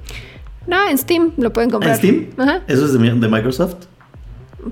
[0.67, 1.93] No, en Steam lo pueden comprar.
[1.93, 2.29] ¿En Steam?
[2.37, 2.61] Ajá.
[2.67, 3.75] ¿Eso es de, de Microsoft?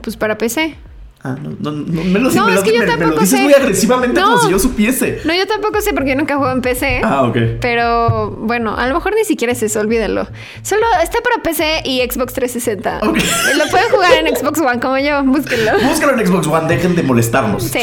[0.02, 0.76] Pues para PC.
[1.24, 2.98] Ah, no, no, no, me lo, No, me es lo- que yo me- me lo
[2.98, 3.44] tampoco dices sé.
[3.44, 4.26] muy agresivamente No.
[4.32, 5.22] como si yo supiese.
[5.24, 7.02] No, yo tampoco sé porque yo nunca juego en PC.
[7.04, 7.38] Ah, ok.
[7.62, 10.28] Pero bueno, a lo mejor ni siquiera es eso, olvídenlo.
[10.64, 13.02] Solo está para PC y Xbox 360.
[13.08, 13.20] Ok.
[13.56, 15.74] Lo pueden jugar en Xbox One como yo, búsquenlo.
[15.88, 17.64] Búscalo en Xbox One, dejen de molestarnos.
[17.66, 17.80] Sí,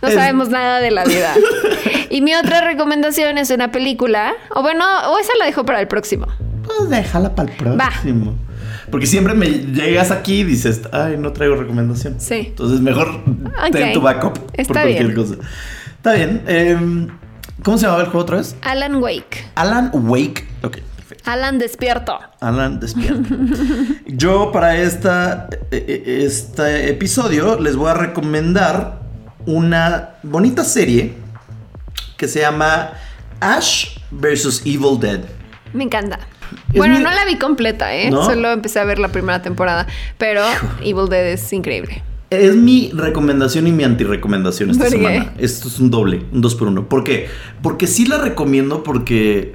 [0.00, 1.34] no Es- sabemos nada de la vida.
[2.10, 4.32] Y mi otra recomendación es una película.
[4.54, 6.26] O bueno, o esa la dejo para el próximo.
[6.64, 7.92] Pues déjala para el Va.
[8.90, 12.16] Porque siempre me llegas aquí y dices, ay, no traigo recomendación.
[12.20, 12.34] Sí.
[12.48, 13.72] Entonces mejor Ok.
[13.72, 15.16] ten tu backup Está por cualquier bien.
[15.16, 15.34] cosa.
[15.96, 16.42] Está bien.
[16.46, 17.08] em,
[17.62, 18.54] ¿Cómo se llamaba el juego otra vez?
[18.62, 19.44] Alan Wake.
[19.56, 20.46] Alan Wake.
[20.62, 21.28] Ok, perfecto.
[21.30, 22.18] Alan Despierto.
[22.40, 23.34] Alan despierta.
[24.06, 29.00] Yo para esta, e- e- este episodio les voy a recomendar
[29.44, 31.14] una bonita serie
[32.16, 32.92] que se llama
[33.40, 34.62] Ash vs.
[34.64, 35.20] Evil Dead.
[35.72, 36.20] Me encanta.
[36.74, 38.10] Bueno, mi- no la vi completa, ¿eh?
[38.10, 38.24] ¿No?
[38.24, 39.86] Solo empecé a ver la primera temporada.
[40.18, 40.42] Pero
[40.82, 42.02] Evil Dead es increíble.
[42.30, 45.32] Es mi recomendación y mi antirecomendación esta semana.
[45.38, 46.86] Esto es un doble, un dos por uno.
[46.88, 47.28] ¿Por qué?
[47.62, 49.54] Porque sí la recomiendo porque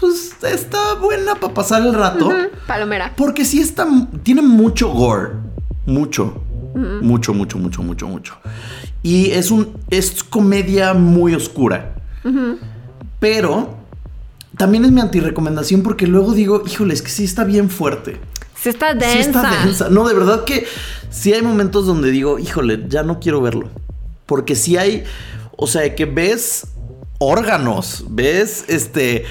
[0.00, 2.30] pues está buena para pasar el rato.
[2.66, 3.12] Palomera.
[3.16, 3.86] Porque sí está,
[4.22, 5.32] tiene mucho gore.
[5.86, 6.42] Mucho.
[6.74, 8.36] Mucho, mucho, mucho, mucho, mucho.
[9.02, 11.94] Y es un, es comedia muy oscura.
[13.18, 13.76] Pero
[14.56, 18.16] también es mi antirecomendación porque luego digo, híjole, es que sí está bien fuerte.
[18.60, 19.12] Sí está densa.
[19.12, 19.88] Sí está densa.
[19.90, 20.66] No, de verdad que
[21.10, 23.70] sí hay momentos donde digo, híjole, ya no quiero verlo.
[24.24, 25.04] Porque sí hay,
[25.56, 26.68] o sea, que ves
[27.18, 29.24] órganos, ves este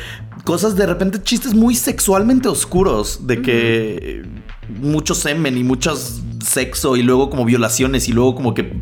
[0.44, 4.24] cosas de repente chistes muy sexualmente oscuros de que
[4.70, 8.78] mucho semen y muchos sexo y luego como violaciones y luego como que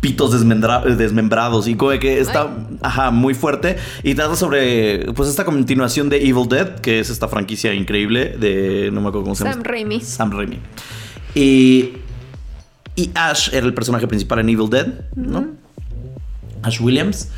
[0.00, 1.66] pitos desmembra- desmembrados.
[1.68, 2.48] Y como que está
[2.82, 3.76] ajá, muy fuerte.
[4.02, 8.90] Y trata sobre pues esta continuación de Evil Dead que es esta franquicia increíble de
[8.92, 9.54] no me acuerdo cómo se llama.
[9.54, 10.00] Sam Raimi.
[10.00, 10.58] Sam Raimi.
[11.34, 11.92] Y
[12.96, 15.46] y Ash era el personaje principal en Evil Dead no
[16.62, 17.28] Ash Williams.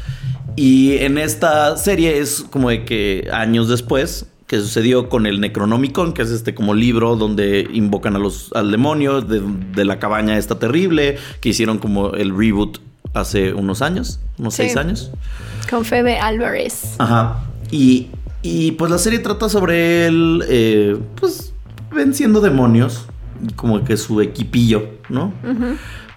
[0.56, 6.12] Y en esta serie es como de que años después que sucedió con el Necronomicon,
[6.12, 9.40] que es este como libro donde invocan a los, al demonio de,
[9.76, 12.78] de la cabaña esta terrible, que hicieron como el reboot
[13.14, 14.62] hace unos años, unos Sí.
[14.64, 15.12] seis años.
[15.70, 16.96] Con Febe Álvarez.
[16.98, 17.44] Ajá.
[17.70, 18.08] Y,
[18.42, 21.52] y pues la serie trata sobre él, eh, pues
[21.94, 23.06] venciendo demonios,
[23.54, 25.32] como que su equipillo, ¿no?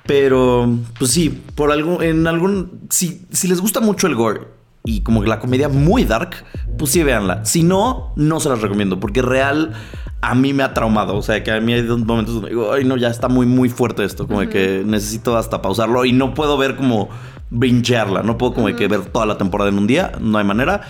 [0.08, 4.42] Pero, pues sí, por algún, en algún, si, si les gusta mucho el gore
[4.86, 6.44] y como que la comedia muy dark,
[6.78, 7.46] pues sí, véanla.
[7.46, 9.74] Si no, no se las recomiendo, porque real
[10.22, 11.16] a mí me ha traumado.
[11.16, 13.70] O sea, que a mí hay momentos donde digo, ay, no, ya está muy, muy
[13.70, 14.28] fuerte esto.
[14.28, 17.10] Como de que necesito hasta pausarlo y no puedo ver como
[17.50, 18.24] bingearla.
[18.24, 20.14] No puedo como de que ver toda la temporada en un día.
[20.20, 20.82] No hay manera.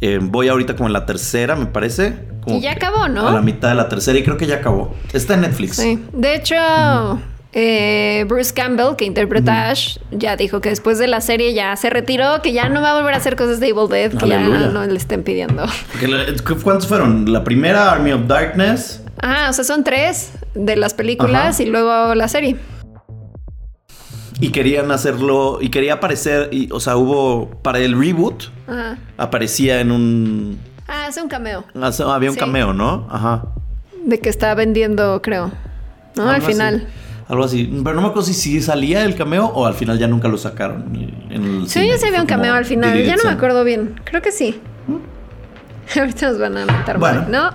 [0.00, 2.28] Eh, voy ahorita como en la tercera, me parece.
[2.42, 3.28] Como Y ya acabó, ¿no?
[3.28, 4.94] A la mitad de la tercera y creo que ya acabó.
[5.12, 5.76] Está en Netflix.
[5.76, 6.02] Sí.
[6.12, 6.54] De hecho,
[7.58, 11.74] eh, Bruce Campbell, que interpreta a Ash, ya dijo que después de la serie ya
[11.76, 14.26] se retiró, que ya no va a volver a hacer cosas de Evil Dead, que
[14.26, 14.60] Aleluya.
[14.60, 15.64] ya no le estén pidiendo.
[16.62, 17.32] ¿Cuántos fueron?
[17.32, 19.02] La primera, Army of Darkness.
[19.22, 21.62] Ah, o sea, son tres de las películas Ajá.
[21.62, 22.56] y luego la serie.
[24.38, 25.58] Y querían hacerlo.
[25.62, 26.50] Y quería aparecer.
[26.52, 27.48] Y, o sea, hubo.
[27.62, 28.44] Para el reboot.
[28.68, 28.98] Ajá.
[29.16, 30.58] Aparecía en un.
[30.86, 31.64] Ah, es un cameo.
[31.74, 32.40] Había un Sí.
[32.40, 33.08] cameo, ¿no?
[33.10, 33.44] Ajá.
[34.04, 35.50] De que está vendiendo, creo.
[36.16, 36.28] ¿No?
[36.28, 36.52] Al así.
[37.28, 37.64] Algo así.
[37.82, 40.38] Pero no me acuerdo si, si salía el cameo o al final ya nunca lo
[40.38, 40.84] sacaron.
[41.30, 43.02] En el Sí, ya se vio un cameo al final.
[43.04, 44.00] Ya no me acuerdo bien.
[44.04, 44.60] Creo que sí.
[45.96, 46.98] Ahorita nos van a matar.
[46.98, 47.22] Bueno.
[47.22, 47.50] mal, ¿No?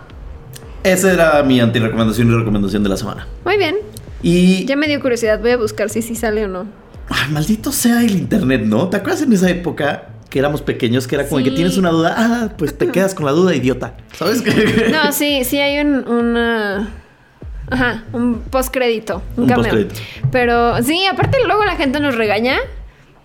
[0.84, 3.28] Esa era mi antirecomendación y recomendación de la semana.
[3.46, 3.76] Muy bien.
[4.24, 4.66] Y.
[4.66, 5.40] Ya me dio curiosidad.
[5.40, 6.66] Voy a buscar si sí sale o no.
[7.10, 8.88] Ay, maldito sea el internet, ¿no?
[8.90, 11.44] ¿Te acuerdas en esa época que éramos pequeños que era como Sí.
[11.46, 12.16] que tienes una duda?
[12.18, 13.96] Ah, pues te quedas con la duda, idiota.
[14.14, 14.88] ¿Sabes qué?
[14.92, 16.90] No, sí, sí hay un, una...
[17.72, 19.64] Ajá, un postcrédito, un, Un cameo.
[19.64, 19.96] postcrédito.
[20.32, 22.58] Pero sí, aparte luego la gente nos regaña.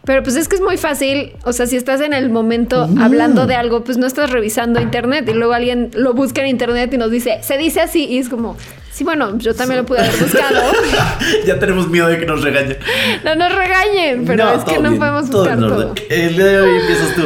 [0.04, 3.02] Pero pues es que es muy fácil, o sea, si estás en el momento Mm.
[3.02, 6.94] hablando de algo, pues no estás revisando internet y luego alguien lo busca en internet
[6.94, 8.56] y nos dice, se dice así y es como,
[8.92, 10.62] sí, bueno, yo también lo pude haber buscado.
[11.46, 12.76] ya tenemos miedo de que nos regañen.
[13.24, 15.90] no nos regañen, pero No, es que todo no bien, podemos todo buscar todo.
[15.90, 16.04] orden.
[16.08, 17.22] El día de hoy empiezas tú.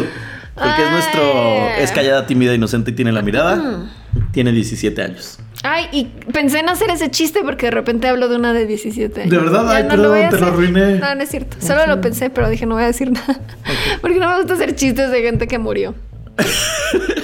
[0.55, 0.93] Porque es Ay.
[0.93, 1.69] nuestro.
[1.81, 3.89] Es callada, tímida, inocente y tiene la mirada.
[4.33, 5.39] Tiene 17 años.
[5.63, 9.23] Ay, y pensé en hacer ese chiste porque de repente hablo de una de 17
[9.23, 9.31] años.
[9.31, 9.71] ¿De verdad?
[9.71, 10.99] Ay, no perdón, a te lo arruiné.
[10.99, 11.57] No, no es cierto.
[11.61, 13.41] Solo lo pensé, pero dije no voy a decir nada.
[14.01, 15.95] Porque no me gusta hacer chistes de gente que murió.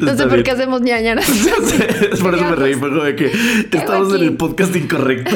[0.00, 1.28] No sé por qué hacemos ñañaras.
[2.12, 3.32] Es por eso me reí, fue como de que
[3.72, 5.34] estamos en el podcast incorrecto.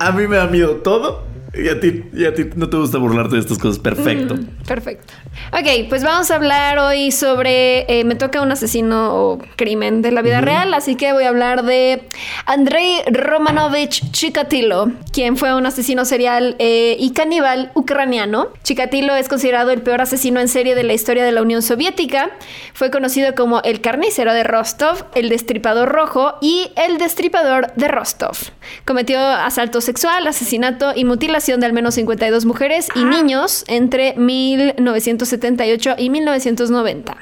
[0.00, 1.22] A mí me da miedo todo
[1.56, 3.78] y a ti, y a ti no te gusta burlarte de estas cosas.
[3.78, 4.36] Perfecto.
[4.66, 5.14] Perfecto.
[5.52, 7.84] Ok, pues vamos a hablar hoy sobre.
[7.88, 11.28] eh, me toca un asesino o crimen de la vida real, así que voy a
[11.28, 12.02] hablar de
[12.46, 18.48] Andrei Romanovich Chikatilo, quien fue un asesino serial eh, y caníbal ucraniano.
[18.62, 22.30] Chikatilo es considerado el peor asesino en serie de la historia de la Unión Soviética.
[22.72, 28.36] Fue conocido como el carnicero de Rostov, el destripador rojo y el destripador de Rostov.
[28.84, 35.94] Cometió asalto sexual, asesinato y mutilación de al menos 52 mujeres y niños entre 1978
[35.98, 37.16] y 1990.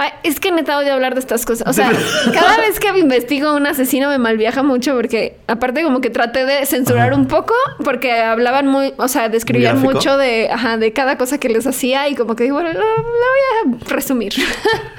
[0.00, 1.66] Ay, es que neta odio hablar de estas cosas.
[1.66, 1.90] O sea,
[2.32, 6.64] cada vez que investigo un asesino me malviaja mucho porque aparte como que traté de
[6.66, 11.38] censurar un poco porque hablaban muy, o sea, describían mucho de, ajá, de cada cosa
[11.38, 14.34] que les hacía y como que digo, bueno, lo, lo voy a resumir.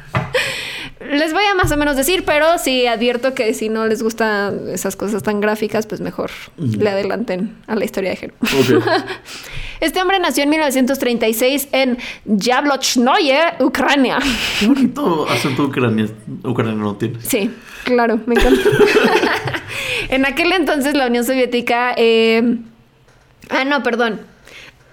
[1.09, 4.69] Les voy a más o menos decir, pero sí advierto que si no les gustan
[4.69, 8.33] esas cosas tan gráficas, pues mejor le adelanten a la historia de Jero.
[8.41, 8.83] Ok.
[9.79, 14.19] Este hombre nació en 1936 en Yablochnoye, Ucrania.
[14.59, 16.11] Qué bonito acento ucraniano,
[16.43, 17.23] ucraniano tienes.
[17.23, 17.49] Sí,
[17.85, 18.61] claro, me encanta.
[20.09, 21.93] en aquel entonces la Unión Soviética...
[21.95, 22.57] eh,
[23.49, 24.19] Ah, no, perdón.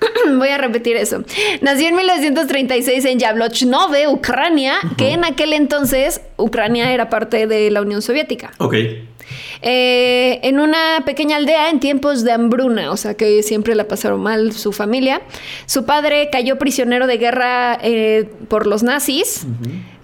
[0.38, 1.24] Voy a repetir eso.
[1.60, 7.82] Nació en 1936 en Yablochnove, Ucrania, que en aquel entonces Ucrania era parte de la
[7.82, 8.52] Unión Soviética.
[8.58, 8.74] Ok.
[9.62, 14.22] Eh, en una pequeña aldea en tiempos de hambruna, o sea que siempre la pasaron
[14.22, 15.22] mal su familia.
[15.66, 19.46] Su padre cayó prisionero de guerra eh, por los nazis,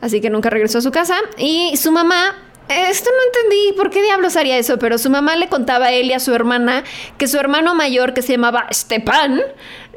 [0.01, 1.17] así que nunca regresó a su casa.
[1.39, 5.49] Y su mamá, esto no entendí por qué diablos haría eso, pero su mamá le
[5.49, 6.85] contaba a él y a su hermana
[7.19, 9.41] que su hermano mayor, que se llamaba Stepan,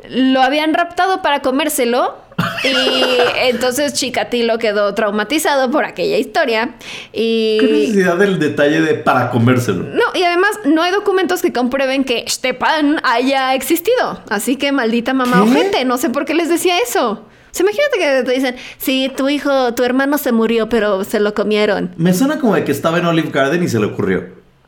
[0.10, 2.24] lo habían raptado para comérselo.
[2.64, 3.04] Y
[3.48, 6.76] entonces Chikatilo quedó traumatizado por aquella historia.
[7.14, 9.84] Y ¿Qué necesidad del detalle de para comérselo?
[9.84, 14.22] no, y además no hay documentos que comprueben que Stepan haya existido.
[14.30, 15.50] Así que maldita mamá ¿Qué?
[15.52, 17.24] ojete, no sé por qué les decía eso.
[17.56, 21.34] Sea, imagínate que te dicen, sí, tu hijo, tu hermano se murió, pero se lo
[21.34, 21.92] comieron.
[21.96, 24.26] Me suena como de que estaba en Olive Garden y se le ocurrió.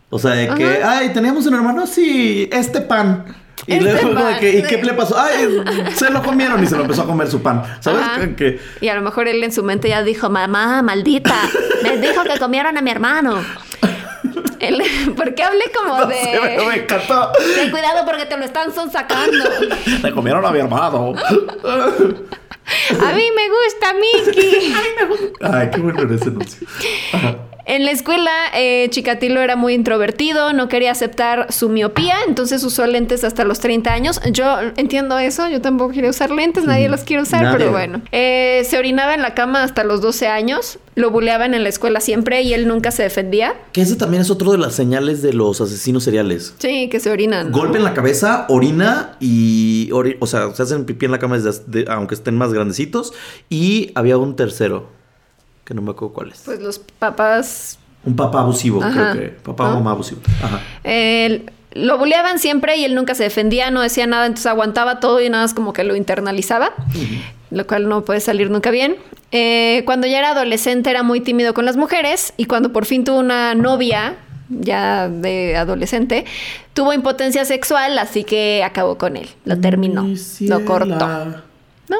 [0.09, 3.25] O sea, de que, ay, teníamos un hermano, sí, este pan.
[3.65, 5.19] Y Este luego de que, ¿y qué le pasó?
[5.19, 5.61] Ay,
[5.95, 7.61] se lo comieron y se lo empezó a comer su pan.
[7.81, 8.05] ¿Sabes?
[8.37, 11.35] Que, Y a lo mejor él en su mente ya dijo, mamá, maldita,
[11.83, 13.43] me dijo que comieron a mi hermano.
[14.59, 16.15] Él- ¿Por qué hablé como no de...
[16.15, 17.31] sé, pero me encantó.
[17.55, 19.45] Ten cuidado porque te lo están sacando.
[20.03, 21.13] Le comieron a mi hermano.
[22.99, 24.73] A mí me gusta Mickey.
[25.41, 26.67] Ay, qué bueno era ese anuncio.
[27.13, 27.35] Ajá.
[27.69, 32.87] En la escuela, eh, Chikatilo era muy introvertido, no quería aceptar su miopía, entonces usó
[32.87, 34.21] lentes hasta los 30 años.
[34.31, 34.45] Yo
[34.77, 37.57] entiendo eso, yo tampoco quería usar lentes, nadie los quiere usar, Nadie.
[37.57, 38.01] pero bueno.
[38.13, 41.99] Eh, se orinaba en la cama hasta los 12 años, lo buleaban en la escuela
[41.99, 43.53] siempre y él nunca se defendía.
[43.73, 46.53] Que ese también es otro de las señales de los asesinos seriales.
[46.59, 47.51] Sí, que se orinan.
[47.51, 49.89] Golpe en la cabeza, orina y.
[49.91, 53.11] ori- o sea, se hacen pipí en la cama desde, de- aunque estén más grandecitos.
[53.49, 54.87] Y había un tercero,
[55.67, 56.43] que no me acuerdo cuál es.
[56.45, 59.11] Pues los papás un papá abusivo, Ajá.
[59.11, 59.29] creo que.
[59.35, 59.75] Papá o ¿No?
[59.75, 60.21] mamá abusivo.
[60.41, 60.61] Ajá.
[60.85, 65.19] Eh, lo buleaban siempre y él nunca se defendía, no decía nada, entonces aguantaba todo
[65.19, 66.73] y nada más como que lo internalizaba,
[67.51, 68.95] lo cual no puede salir nunca bien.
[69.31, 73.03] Eh, cuando ya era adolescente era muy tímido con las mujeres y cuando por fin
[73.03, 74.15] tuvo una novia,
[74.49, 76.23] ya de adolescente,
[76.73, 81.07] tuvo impotencia sexual, así que acabó con él, lo terminó, Mi lo cortó.
[81.89, 81.97] No,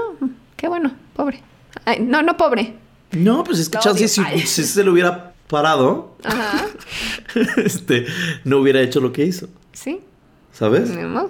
[0.56, 1.44] qué bueno, pobre.
[1.84, 2.74] Ay, no, no pobre.
[3.12, 6.66] No, pues es que No, si, se lo hubiera parado, Ajá,
[7.58, 8.06] este,
[8.44, 9.48] no hubiera hecho lo que hizo.
[9.74, 10.02] sí.
[10.52, 10.90] ¿Sabes?
[10.90, 11.30] Modo.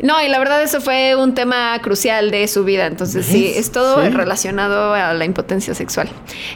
[0.00, 3.72] No, y la verdad eso fue un tema crucial de su vida, entonces sí, es
[3.72, 4.10] todo Sí.
[4.10, 6.08] relacionado a la impotencia sexual.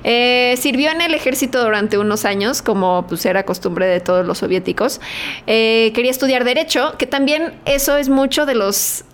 [0.05, 4.39] Eh, sirvió en el ejército durante unos años, como pues era costumbre de todos los
[4.39, 5.01] soviéticos.
[5.49, 9.05] Eh, quería estudiar derecho, que también eso es mucho de los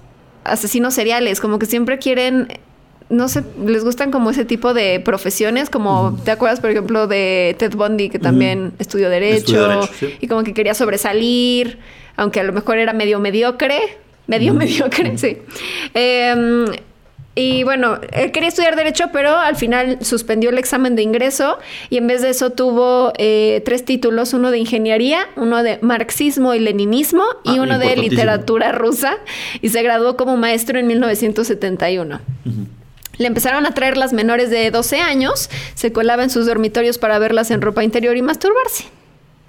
[0.45, 2.49] asesinos seriales, como que siempre quieren...
[3.11, 7.55] No sé, les gustan como ese tipo de profesiones, como, ¿te acuerdas, por ejemplo, de
[7.59, 10.15] Ted Bundy, que también estudió derecho, Estudió derecho, sí.
[10.21, 11.79] y como que quería sobresalir,
[12.17, 13.79] aunque a lo mejor era medio mediocre,
[14.27, 15.39] medio mediocre, sí.
[15.93, 16.65] Eh,
[17.37, 21.59] y bueno, él quería estudiar derecho, pero al final suspendió el examen de ingreso
[21.91, 26.55] y en vez de eso tuvo eh, tres títulos, uno de ingeniería, uno de marxismo
[26.55, 29.17] y leninismo y Ah, uno de literatura rusa
[29.61, 32.21] y se graduó como maestro en 1971.
[33.17, 37.19] Le empezaron a traer las menores de 12 años, se colaba en sus dormitorios para
[37.19, 38.85] verlas en ropa interior y masturbarse.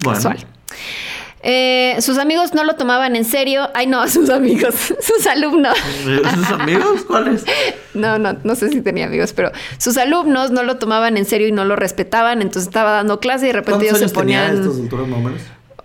[0.00, 0.16] Bueno.
[0.16, 0.46] Casual.
[1.48, 3.68] Eh, sus amigos no lo tomaban en serio.
[3.74, 5.76] Ay, no, sus amigos, sus alumnos.
[6.34, 7.04] ¿Sus amigos?
[7.06, 7.44] ¿Cuáles?
[7.94, 11.46] No, no, no sé si tenía amigos, pero sus alumnos no lo tomaban en serio
[11.48, 12.42] y no lo respetaban.
[12.42, 14.66] Entonces estaba dando clase y de repente ¿Cuántos ellos se años tenía ponían.
[14.66, 15.42] estas alturas?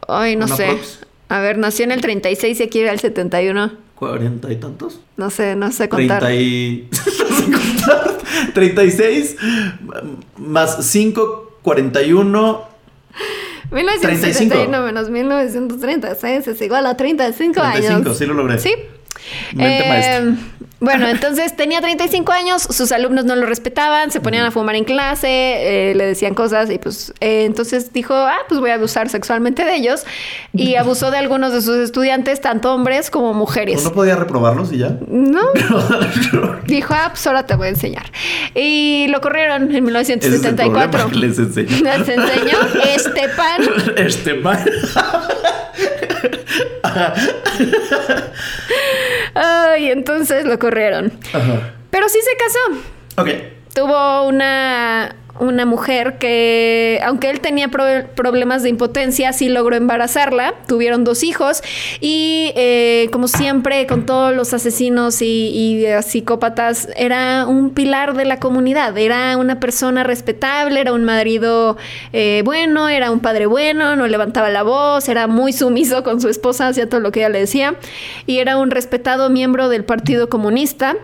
[0.08, 0.78] Ay, no ¿Una sé.
[1.30, 3.72] A ver, nació en el 36 y aquí era el 71.
[4.02, 5.00] ¿Cuarenta y tantos?
[5.16, 6.24] No sé, no sé contar.
[6.24, 6.90] 30 y...
[7.20, 8.18] no sé contar.
[8.56, 9.36] 36
[10.38, 12.68] más 5, 41...
[13.70, 18.18] 1971 menos 1936 es igual a 35, 35, años.
[18.18, 18.58] sí lo logré.
[18.58, 18.74] Sí.
[19.54, 20.36] Mente Eh, maestra.
[20.82, 24.84] Bueno, entonces tenía 35 años, sus alumnos no lo respetaban, se ponían a fumar en
[24.84, 29.08] clase, eh, le decían cosas y pues eh, entonces dijo, ah, pues voy a abusar
[29.08, 30.04] sexualmente de ellos
[30.54, 33.84] y abusó de algunos de sus estudiantes, tanto hombres como mujeres.
[33.84, 34.98] ¿No podía reprobarlos y ya?
[35.08, 35.42] No,
[36.66, 38.12] dijo, ah, pues ahora te voy a enseñar.
[38.56, 40.18] Y lo corrieron en Ese es el
[40.56, 40.90] 1974.
[40.90, 41.78] problema, que les enseño.
[41.84, 42.58] Les enseñó
[42.96, 43.62] este pan.
[46.84, 47.14] Man.
[49.36, 51.12] Ay, entonces lo corrieron.
[51.34, 51.74] Ajá.
[51.90, 52.82] Pero sí se casó.
[53.18, 53.30] Ok.
[53.74, 60.54] Tuvo una, una mujer que, aunque él tenía pro- problemas de impotencia, sí logró embarazarla.
[60.68, 61.62] Tuvieron dos hijos
[62.00, 68.14] y, eh, como siempre, con todos los asesinos y, y, eh, psicópatas, era un pilar
[68.16, 68.98] de la comunidad.
[68.98, 71.78] Era una persona respetable, era un marido
[72.14, 76.30] eh, bueno, era un padre bueno, no levantaba la voz, era muy sumiso con su
[76.30, 77.76] esposa, hacía todo lo que ella le decía
[78.26, 80.96] y era un respetado miembro del Partido Comunista.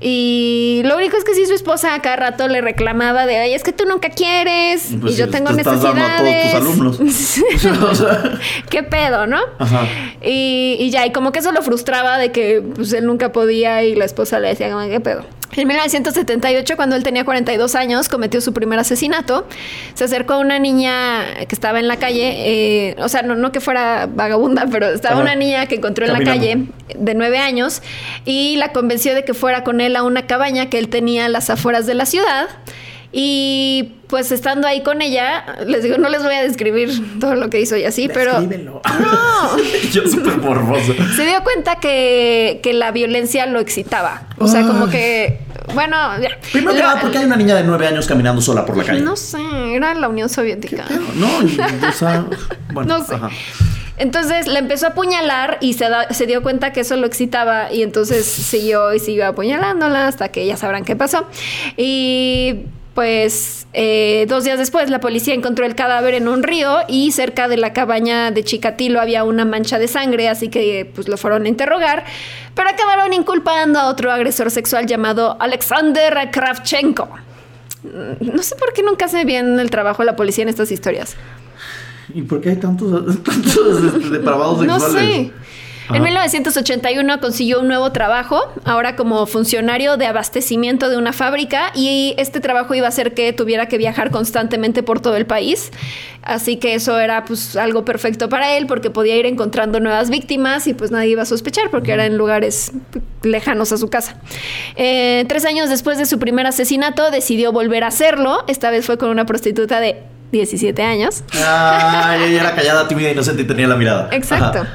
[0.00, 3.54] Y lo único es que sí, su esposa a cada rato le reclamaba de, ay,
[3.54, 6.18] es que tú nunca quieres Pues y yo sí, tengo te estás dando a todos
[6.18, 7.64] tus necesidades.
[7.64, 8.38] alumnos.
[8.70, 9.38] ¿Qué pedo, no?
[9.58, 9.86] Ajá.
[10.22, 13.82] Y, y ya, y como que eso lo frustraba de que pues, él nunca podía
[13.84, 15.24] y la esposa le decía, ¿qué pedo?
[15.56, 19.46] En 1978, cuando él tenía 42 años, cometió su primer asesinato.
[19.94, 22.34] Se acercó a una niña que estaba en la calle,
[22.90, 25.22] eh, o sea, no, no que fuera vagabunda, pero estaba Ajá.
[25.22, 27.82] una niña que encontró en la calle de 9 años
[28.26, 31.28] y la convenció de que fuera con él a una cabaña que él tenía a
[31.28, 32.48] las afueras de la ciudad.
[33.10, 37.48] Y pues estando ahí con ella, les digo, no les voy a describir todo lo
[37.50, 38.40] que hizo y así, pero...
[38.40, 38.82] No,
[39.92, 40.92] Yo súper morboso.
[41.16, 44.22] se dio cuenta que, que la violencia lo excitaba.
[44.38, 45.38] O sea, como que,
[45.74, 46.38] bueno, ya.
[46.52, 48.84] Primero que nada, ¿por qué hay una niña de nueve años caminando sola por la
[48.84, 49.00] calle?
[49.00, 49.38] No sé,
[49.74, 50.84] era la Unión Soviética.
[51.14, 51.28] No,
[51.88, 52.24] o sea,
[52.72, 53.14] bueno, No sé.
[53.14, 53.30] ajá.
[53.96, 57.72] Entonces le empezó a apuñalar y se, da- se dio cuenta que eso lo excitaba
[57.72, 61.26] y entonces siguió y siguió apuñalándola hasta que ya sabrán qué pasó.
[61.76, 62.60] Y
[62.98, 67.46] pues eh, dos días después la policía encontró el cadáver en un río y cerca
[67.46, 71.44] de la cabaña de Chikatilo había una mancha de sangre, así que pues lo fueron
[71.44, 72.04] a interrogar,
[72.56, 77.08] pero acabaron inculpando a otro agresor sexual llamado Alexander Kravchenko.
[77.84, 81.14] No sé por qué nunca hace bien el trabajo de la policía en estas historias.
[82.12, 82.90] ¿Y por qué hay tantos,
[83.22, 85.30] tantos este, depravados No sexuales?
[85.92, 92.14] En 1981 consiguió un nuevo trabajo, ahora como funcionario de abastecimiento de una fábrica y
[92.18, 95.70] este trabajo iba a hacer que tuviera que viajar constantemente por todo el país.
[96.22, 100.66] Así que eso era pues algo perfecto para él porque podía ir encontrando nuevas víctimas
[100.66, 102.72] y pues nadie iba a sospechar porque era en lugares
[103.22, 104.16] lejanos a su casa.
[104.76, 108.44] Eh, tres años después de su primer asesinato decidió volver a hacerlo.
[108.46, 111.24] Esta vez fue con una prostituta de 17 años.
[111.32, 114.10] Ay, ella era callada, tímida, inocente y tenía la mirada.
[114.12, 114.58] Exacto.
[114.60, 114.74] Ajá.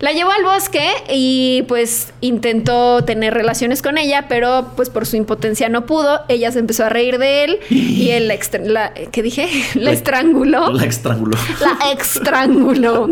[0.00, 5.16] La llevó al bosque y pues intentó tener relaciones con ella, pero pues por su
[5.16, 6.20] impotencia no pudo.
[6.28, 9.48] Ella se empezó a reír de él y él la, la- ¿qué dije?
[9.74, 10.70] La La- estranguló.
[10.72, 11.36] La estranguló.
[11.60, 13.08] La estranguló.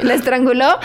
[0.00, 0.78] La estranguló.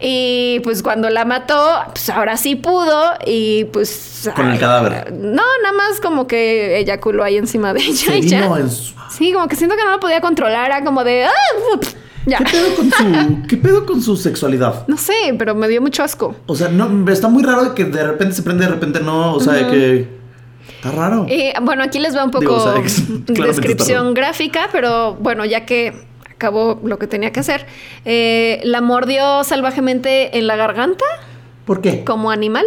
[0.00, 3.12] Y pues cuando la mató, pues ahora sí pudo.
[3.26, 4.30] Y pues.
[4.36, 5.12] Con el cadáver.
[5.12, 7.94] No, nada más como que eyaculó ahí encima de ella.
[8.12, 8.42] Se y ya.
[8.42, 10.66] vino en su- Sí, como que siento que no lo podía controlar.
[10.66, 11.24] Era como de.
[11.24, 11.30] "Ah,
[11.74, 11.94] uf",
[12.26, 12.38] ya.
[12.38, 14.86] ¿Qué pedo con su, qué pedo con su sexualidad?
[14.88, 16.34] No sé, pero me dio mucho asco.
[16.46, 19.34] O sea, no, está muy raro que de repente se prende, de repente no.
[19.34, 20.08] O sea, de que.
[20.76, 21.26] Está raro.
[21.28, 25.44] Eh, bueno, aquí les va un poco Digo, o sea, ex- descripción gráfica, pero bueno,
[25.44, 25.92] ya que
[26.30, 27.66] acabó lo que tenía que hacer,
[28.04, 31.04] eh, la mordió salvajemente en la garganta
[31.64, 32.04] ¿Por qué?
[32.04, 32.66] como animal,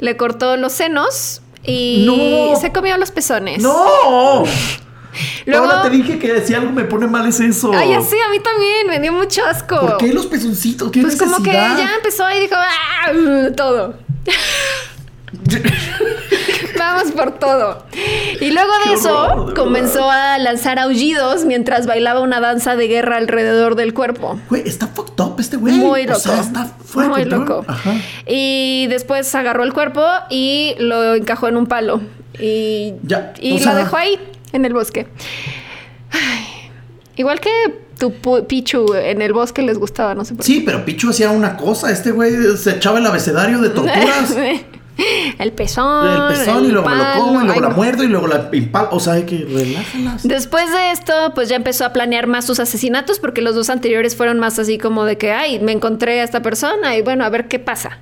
[0.00, 2.58] le cortó los senos y ¡No!
[2.58, 3.62] se comió los pezones.
[3.62, 4.44] ¡No!
[5.46, 7.70] Luego, Ahora te dije que si algo me pone mal es eso.
[7.74, 9.80] ay, así a mí también me dio mucho asco.
[9.80, 10.90] ¿Por qué los pezoncitos?
[10.90, 11.78] ¿Qué Pues como que necesidad?
[11.78, 13.10] ya empezó y dijo, "Ah",
[13.56, 13.94] todo.
[16.78, 17.84] Vamos por todo.
[18.40, 22.76] Y luego de Qué eso horror, de comenzó a lanzar aullidos mientras bailaba una danza
[22.76, 24.38] de guerra alrededor del cuerpo.
[24.48, 25.74] Güey, está fucked up este güey.
[25.74, 26.20] Muy O loco.
[26.20, 27.40] sea, está fuera Muy control.
[27.40, 27.64] loco.
[27.68, 27.94] Ajá.
[28.26, 32.00] Y después agarró el cuerpo y lo encajó en un palo.
[32.38, 34.18] Y, Ya, y o la sea- dejó ahí,
[34.52, 35.06] en el bosque.
[36.10, 36.70] Ay,
[37.16, 37.50] igual que
[37.98, 38.12] tu
[38.46, 40.52] Pichu en el bosque les gustaba, no sé por qué.
[40.52, 41.90] Sí, pero Pichu hacía una cosa.
[41.90, 44.36] Este güey se echaba el abecedario de torturas.
[45.38, 46.08] el pezón.
[46.08, 48.48] el pezón y luego me lo como y luego Ay, la muerdo y luego la
[48.52, 48.88] impal.
[48.90, 50.22] O sea, hay que relájalas.
[50.26, 54.16] Después de esto, pues ya empezó a planear más sus asesinatos porque los dos anteriores
[54.16, 57.28] fueron más así como de que, ay, me encontré a esta persona y bueno, a
[57.30, 57.98] ver qué pasa.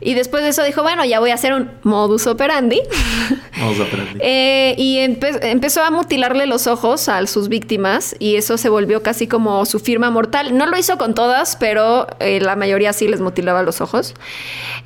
[0.00, 2.80] Y después de eso dijo, bueno, ya voy a hacer un modus operandi.
[3.54, 4.16] A aprender.
[4.20, 9.02] Eh, y empe- empezó a mutilarle los ojos a sus víctimas y eso se volvió
[9.02, 10.58] casi como su firma mortal.
[10.58, 14.14] No lo hizo con todas, pero eh, la mayoría sí les mutilaba los ojos.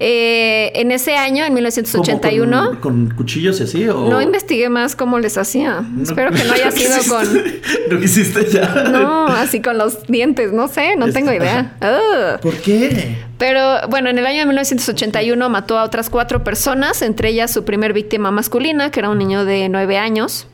[0.01, 2.67] Eh, en ese año, en ¿Cómo, 1981...
[2.81, 3.89] Con, con cuchillos y así?
[3.89, 4.09] O...
[4.09, 5.81] No investigué más cómo les hacía.
[5.81, 7.27] No- Espero que no haya sido con...
[7.91, 8.85] No quisiste ya.
[8.91, 11.77] No, así con los dientes, no sé, no tengo idea.
[11.81, 12.41] Ugh.
[12.41, 13.17] ¿Por qué?
[13.39, 17.65] Pero bueno, en el año de 1981 mató a otras cuatro personas, entre ellas su
[17.65, 20.47] primer víctima masculina, que era un niño de nueve años.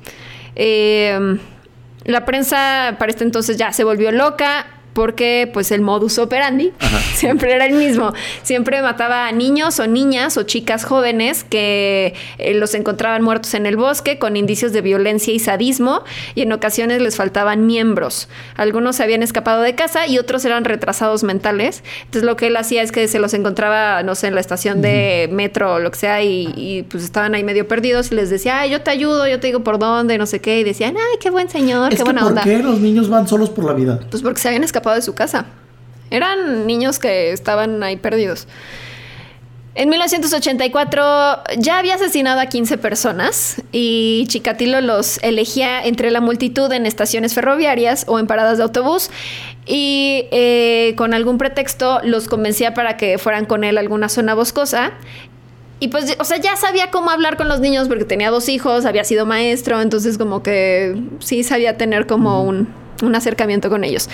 [0.56, 1.38] Eh,
[2.04, 6.72] la prensa para este entonces ya se volvió loca porque pues el modus operandi
[7.14, 8.14] siempre era el mismo.
[8.42, 13.66] Siempre mataba a niños o niñas o chicas jóvenes que eh, los encontraban muertos en
[13.66, 16.02] el bosque con indicios de violencia y sadismo
[16.34, 18.28] y en ocasiones les faltaban miembros.
[18.56, 21.82] Algunos se habían escapado de casa y otros eran retrasados mentales.
[22.04, 24.80] Entonces lo que él hacía es que se los encontraba, no sé, en la estación
[24.80, 28.30] de metro o lo que sea y, y, pues estaban ahí medio perdidos y les
[28.30, 30.60] decía, ay, yo te ayudo, yo te digo por dónde, no sé qué.
[30.60, 32.42] Y decían, ay, qué buen señor, Es qué que buena ¿por onda.
[32.42, 33.98] qué los niños van solos por la vida?
[34.10, 35.46] Pues porque se habían escapado de su casa.
[36.10, 38.46] Eran niños que estaban ahí perdidos.
[39.76, 41.02] En 1984
[41.58, 47.34] ya había asesinado a 15 personas y Chikatilo los elegía entre la multitud en estaciones
[47.34, 49.10] ferroviarias o en paradas de autobús
[49.66, 54.34] y eh, con algún pretexto los convencía para que fueran con él a alguna zona
[54.34, 54.92] boscosa.
[55.80, 58.84] Y pues, o sea, ya sabía cómo hablar con los niños porque tenía dos hijos,
[58.84, 62.68] había sido maestro, entonces como que sí sabía tener como un,
[63.04, 64.08] un acercamiento con ellos.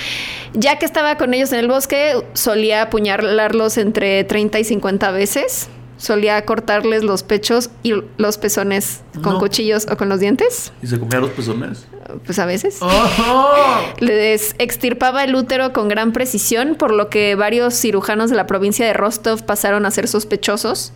[0.54, 5.68] Ya que estaba con ellos en el bosque, solía apuñalarlos entre 30 y 50 veces.
[5.96, 9.38] Solía cortarles los pechos y los pezones con No.
[9.38, 10.72] cuchillos o con los dientes.
[10.82, 11.84] ¿Y se comía los pezones?
[12.24, 12.78] Pues a veces.
[12.80, 13.50] ¡Oh!
[13.98, 18.86] Les extirpaba el útero con gran precisión, por lo que varios cirujanos de la provincia
[18.86, 20.94] de Rostov pasaron a ser sospechosos.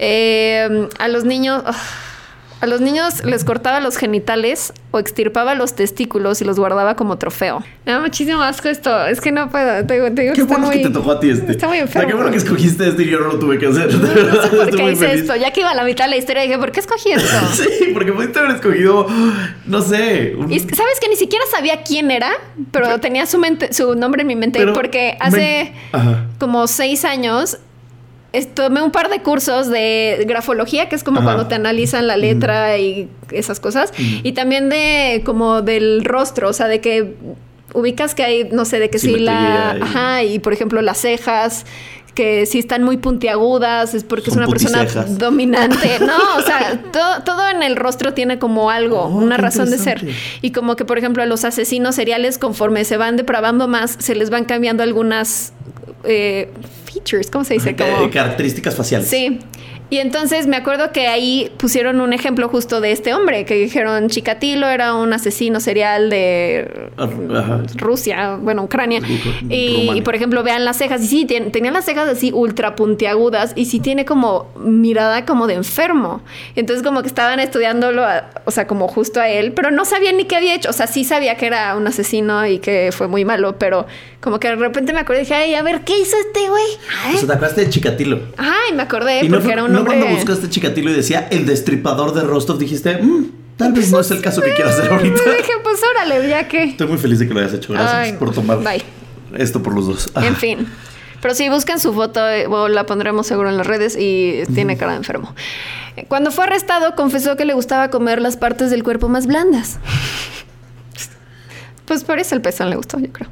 [0.00, 1.62] Eh, a los niños.
[2.60, 7.16] A los niños les cortaba los genitales o extirpaba los testículos y los guardaba como
[7.18, 7.62] trofeo.
[7.86, 9.06] Me da muchísimo asco esto.
[9.06, 9.84] Es que no puedo.
[9.86, 11.52] Te digo, te digo Qué está bueno muy- que te tocó a ti este.
[11.52, 12.08] Está muy O sea, enfermo.
[12.08, 13.92] qué bueno que escogiste este y yo no lo tuve que hacer.
[13.94, 15.20] No sé por qué hice feliz.
[15.22, 15.36] esto.
[15.36, 17.28] Ya que iba a la mitad de la historia, dije, ¿por qué escogí esto?
[17.52, 19.06] Sí, porque pudiste haber escogido,
[19.66, 20.34] no sé.
[20.36, 22.30] un- Y ¿Sabes que ni siquiera sabía quién era?
[22.72, 25.72] Pero tenía su, mente, su nombre en mi mente Pero porque hace
[26.38, 27.58] como seis años
[28.54, 31.24] tomé un par de cursos de grafología, que es como Ajá.
[31.26, 36.52] cuando te analizan la letra y esas cosas, y también de como del rostro, o
[36.52, 37.14] sea, de que
[37.74, 40.98] ubicas que hay, no sé, de que si la, y- ajá, y por ejemplo las
[40.98, 41.64] cejas
[42.14, 45.98] que si están muy puntiagudas es porque Son es una persona dominante.
[46.00, 49.78] No, o sea, todo, todo en el rostro tiene como algo, Oh, una razón de
[49.78, 50.04] ser.
[50.42, 54.16] Y como que, por ejemplo, a los asesinos seriales, conforme se van depravando más, se
[54.16, 55.52] les van cambiando algunas
[56.04, 56.50] eh,
[57.08, 57.74] features, ¿cómo se dice?
[57.76, 59.08] Como, características faciales.
[59.08, 59.38] sí.
[59.90, 64.08] Y entonces me acuerdo que ahí pusieron un ejemplo justo de este hombre, que dijeron
[64.08, 67.62] Chikatilo era un asesino serial de Ajá.
[67.76, 69.00] Rusia, bueno, Ucrania.
[69.48, 71.02] Y, por ejemplo, vean las cejas.
[71.02, 75.46] Y sí, tien- tenía las cejas así ultra puntiagudas y sí tiene como mirada como
[75.46, 76.20] de enfermo.
[76.54, 80.16] Entonces como que estaban estudiándolo, a- o sea, como justo a él, pero no sabían
[80.16, 80.70] ni qué había hecho.
[80.70, 83.86] O sea, sí sabía que era un asesino y que fue muy malo, pero
[84.20, 86.64] como que de repente me acordé y dije, ay, a ver, ¿qué hizo este güey?
[87.14, 88.20] O sea, te acordaste de Chikatilo.
[88.36, 91.28] Ay, me acordé y no, porque fue- era un no cuando buscaste Chikatilo y decía
[91.30, 93.26] el destripador de Rostov, dijiste, "Mm,
[93.56, 95.22] tal vez no es el caso que quiero hacer ahorita.
[95.36, 96.64] Dije, pues órale, ya que...
[96.64, 97.72] Estoy muy feliz de que lo hayas hecho.
[97.72, 98.82] Gracias Ay, por tomar bye.
[99.36, 100.10] esto por los dos.
[100.14, 100.66] Ah, En fin.
[101.20, 104.76] Pero si buscan su foto, eh, o la pondremos seguro en las redes y tiene
[104.76, 105.34] cara de enfermo.
[106.06, 109.78] Cuando fue arrestado, confesó que le gustaba comer las partes del cuerpo más blandas.
[111.86, 113.30] Pues por eso el pezón le gustó, yo creo.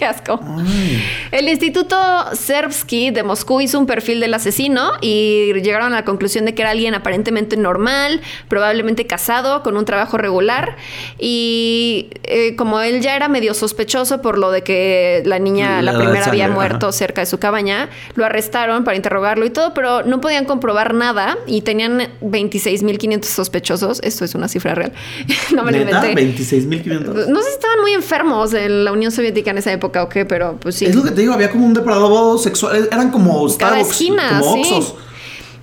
[0.00, 0.40] Qué asco.
[0.42, 1.04] ay.
[1.30, 1.94] El Instituto
[2.32, 6.62] Serbsky de Moscú hizo un perfil del asesino y llegaron a la conclusión de que
[6.62, 10.78] era alguien aparentemente normal, probablemente casado, con un trabajo regular.
[11.18, 15.92] Y eh, como él ya era medio sospechoso por lo de que la niña, la,
[15.92, 16.92] La primera, sangre, había muerto ajá.
[16.96, 21.36] cerca de su cabaña, lo arrestaron para interrogarlo y todo, pero no podían comprobar nada
[21.46, 24.00] y tenían 26.500 sospechosos.
[24.02, 24.94] Esto es una cifra real.
[25.54, 26.14] no me lo inventé.
[26.14, 27.26] 26.500.
[27.26, 30.24] No sé si estaban muy enfermos en la Unión Soviética en esa época o qué,
[30.24, 30.86] pero pues sí.
[30.86, 32.88] Es lo que te digo, había como un depredador sexual.
[32.90, 34.60] Eran como Starbucks, esquina, como sí.
[34.60, 34.94] Oxxos.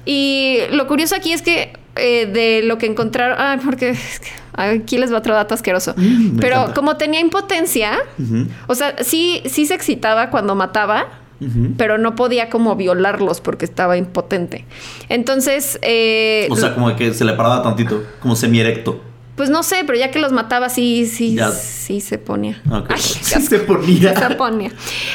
[0.06, 4.30] Y lo curioso aquí es que eh, de lo que encontraron, ah, porque es que
[4.54, 5.94] aquí les va otro dato asqueroso.
[5.98, 6.74] Mm, Pero encanta.
[6.74, 7.98] como tenía impotencia,
[8.68, 11.08] o sea, sí, sí se excitaba cuando mataba.
[11.78, 14.66] Pero no podía como violarlos porque estaba impotente.
[15.08, 19.00] Entonces, eh, O sea, como que se le paraba tantito, como semierecto.
[19.38, 21.52] Pues no sé, pero ya que los mataba, sí, sí, Ya.
[21.52, 22.62] sí se ponía.
[22.90, 24.14] Ay, Sí se ponía.
[24.18, 24.72] se ponía.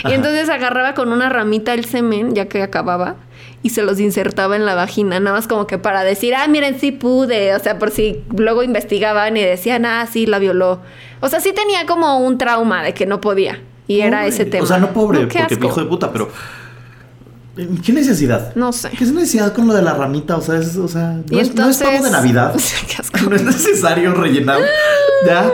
[0.08, 3.16] Y entonces agarraba con una ramita el semen, ya que acababa,
[3.62, 6.80] y se los insertaba en la vagina, nada más como que para decir, ah, miren,
[6.80, 7.54] sí pude.
[7.54, 10.80] O sea, por si luego investigaban y decían, ah, sí, la violó.
[11.20, 13.60] O sea, sí tenía como un trauma de que no podía.
[13.88, 14.64] Y era ese tema.
[14.64, 15.66] O sea, no pobre, No, porque asco.
[15.66, 16.30] hijo de puta, pero.
[17.54, 18.54] ¿Qué necesidad?
[18.54, 18.90] No sé.
[18.90, 20.36] ¿Qué necesidad con lo de la ramita?
[20.36, 22.54] O sea, es, o sea, no, Y es, no es pavo de Navidad.
[23.28, 24.58] No es necesario rellenar.
[25.26, 25.50] Ya.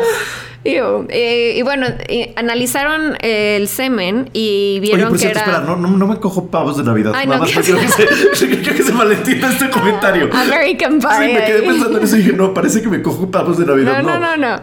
[0.64, 1.06] Ew.
[1.08, 5.40] Eh, y bueno, eh, analizaron el semen y Oye, vieron por que era...
[5.40, 7.12] espera, no, no, no me cojo pavos de Navidad.
[7.14, 7.88] Ay, Nada no, más ¿qué creo que,
[8.36, 10.30] se, creo que se malentienda este comentario.
[10.32, 11.10] American Pie.
[11.10, 13.66] Sí, me quedé pensando en eso y dije, no, parece que me cojo pavos de
[13.66, 14.02] Navidad.
[14.02, 14.62] No, No, no, no, no.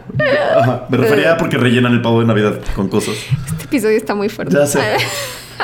[0.59, 3.15] Ajá, me refería a porque rellenan el pavo de Navidad con cosas.
[3.51, 4.55] Este episodio está muy fuerte.
[4.55, 4.79] Ya sé.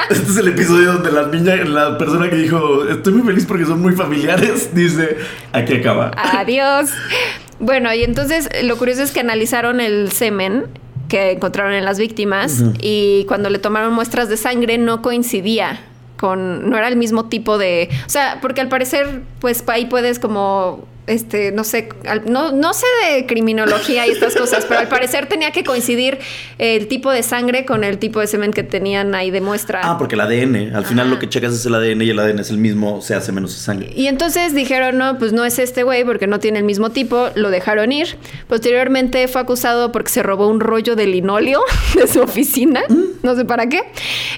[0.10, 3.66] Este es el episodio donde la niña, la persona que dijo, estoy muy feliz porque
[3.66, 5.18] son muy familiares, dice,
[5.52, 6.12] aquí acaba.
[6.16, 6.92] Adiós.
[7.60, 10.66] Bueno, y entonces lo curioso es que analizaron el semen
[11.08, 15.82] que encontraron en las víctimas y cuando le tomaron muestras de sangre no coincidía
[16.22, 20.20] con, no era el mismo tipo de, o sea, porque al parecer, pues ahí puedes
[20.20, 24.88] como, este, no sé, al- no, no sé de criminología y estas cosas, pero al
[24.88, 26.20] parecer tenía que coincidir
[26.58, 29.82] el tipo de sangre con el tipo de semen que tenían ahí de muestra.
[29.84, 31.16] Ah, porque el ADN, al final Ajá.
[31.16, 33.52] lo que checas es el ADN y el ADN es el mismo, se hace menos
[33.54, 33.92] sangre.
[33.96, 37.30] Y entonces dijeron, no, pues no es este güey porque no tiene el mismo tipo,
[37.36, 38.18] lo dejaron ir.
[38.48, 41.62] Posteriormente fue acusado porque se robó un rollo de linóleo
[41.96, 42.82] de su oficina,
[43.24, 43.82] no sé para qué.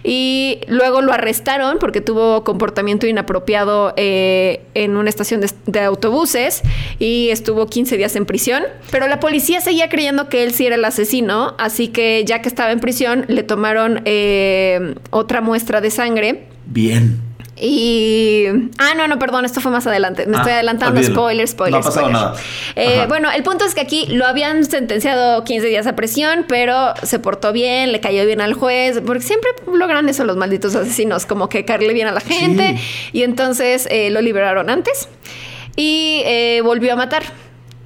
[0.04, 6.53] Y luego lo arrestaron porque tuvo comportamiento inapropiado eh, en una estación de, de autobuses
[7.00, 8.64] y estuvo 15 días en prisión.
[8.92, 12.50] Pero la policía seguía creyendo que él sí era el asesino, así que ya que
[12.50, 16.46] estaba en prisión le tomaron eh, otra muestra de sangre.
[16.66, 17.20] Bien.
[17.56, 18.46] Y.
[18.80, 20.26] Ah, no, no, perdón, esto fue más adelante.
[20.26, 21.00] Me Ah, estoy adelantando.
[21.00, 21.16] olvídalo.
[21.16, 21.72] Spoiler, spoiler.
[21.74, 22.22] No ha pasado spoiler.
[22.22, 22.36] nada.
[22.76, 26.94] Eh, bueno, el punto es que aquí lo habían sentenciado 15 días a prisión, pero
[27.04, 31.26] se portó bien, le cayó bien al juez, porque siempre logran eso los malditos asesinos,
[31.28, 32.76] como que caerle bien a la gente.
[33.14, 35.08] Y entonces eh, lo liberaron antes
[35.76, 37.24] y eh, volvió a matar.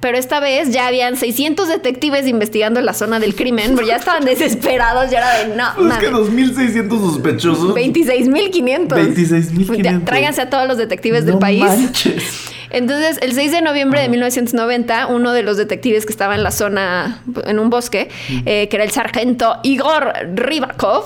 [0.00, 4.24] Pero esta vez ya habían 600 detectives investigando la zona del crimen, pero ya estaban
[4.24, 6.30] desesperados, ya era de no, es que mames.
[6.56, 7.74] 2.600 sospechosos.
[7.74, 8.88] 26.500.
[8.88, 9.82] 26.500.
[9.82, 11.64] Ya, Tráiganse a todos los detectives del No país.
[11.64, 12.22] manches.
[12.70, 16.50] Entonces, el 6 de noviembre de 1990, uno de los detectives que estaba en la
[16.50, 18.08] zona, en un bosque,
[18.46, 21.04] eh, que era el sargento Igor Rybakov,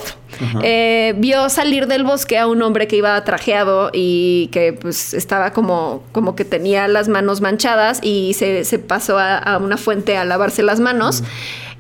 [0.62, 5.52] eh, vio salir del bosque a un hombre que iba trajeado y que pues estaba
[5.52, 10.16] como, como que tenía las manos manchadas y se, se pasó a, a una fuente
[10.16, 11.22] a lavarse las manos.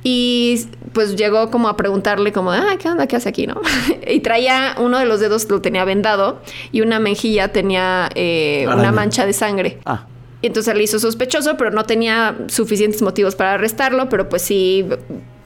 [0.04, 3.06] Y pues llegó como a preguntarle como, ah, ¿qué onda?
[3.06, 3.46] ¿Qué hace aquí?
[3.46, 3.60] ¿No?
[4.06, 6.40] y traía, uno de los dedos lo tenía vendado
[6.72, 9.78] y una mejilla tenía eh, una mancha de sangre.
[9.84, 10.06] Ah.
[10.40, 14.84] Y entonces le hizo sospechoso, pero no tenía suficientes motivos para arrestarlo, pero pues sí,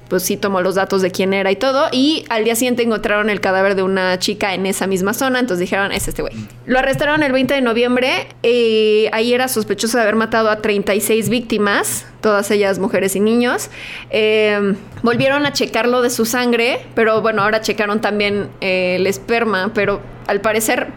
[0.08, 1.88] pues sí tomó los datos de quién era y todo.
[1.92, 5.60] Y al día siguiente encontraron el cadáver de una chica en esa misma zona, entonces
[5.60, 6.34] dijeron, es este güey.
[6.66, 11.28] Lo arrestaron el 20 de noviembre, eh, ahí era sospechoso de haber matado a 36
[11.28, 13.70] víctimas, todas ellas mujeres y niños.
[14.10, 19.72] Eh, volvieron a checarlo de su sangre, pero bueno, ahora checaron también eh, el esperma,
[19.74, 20.88] pero al parecer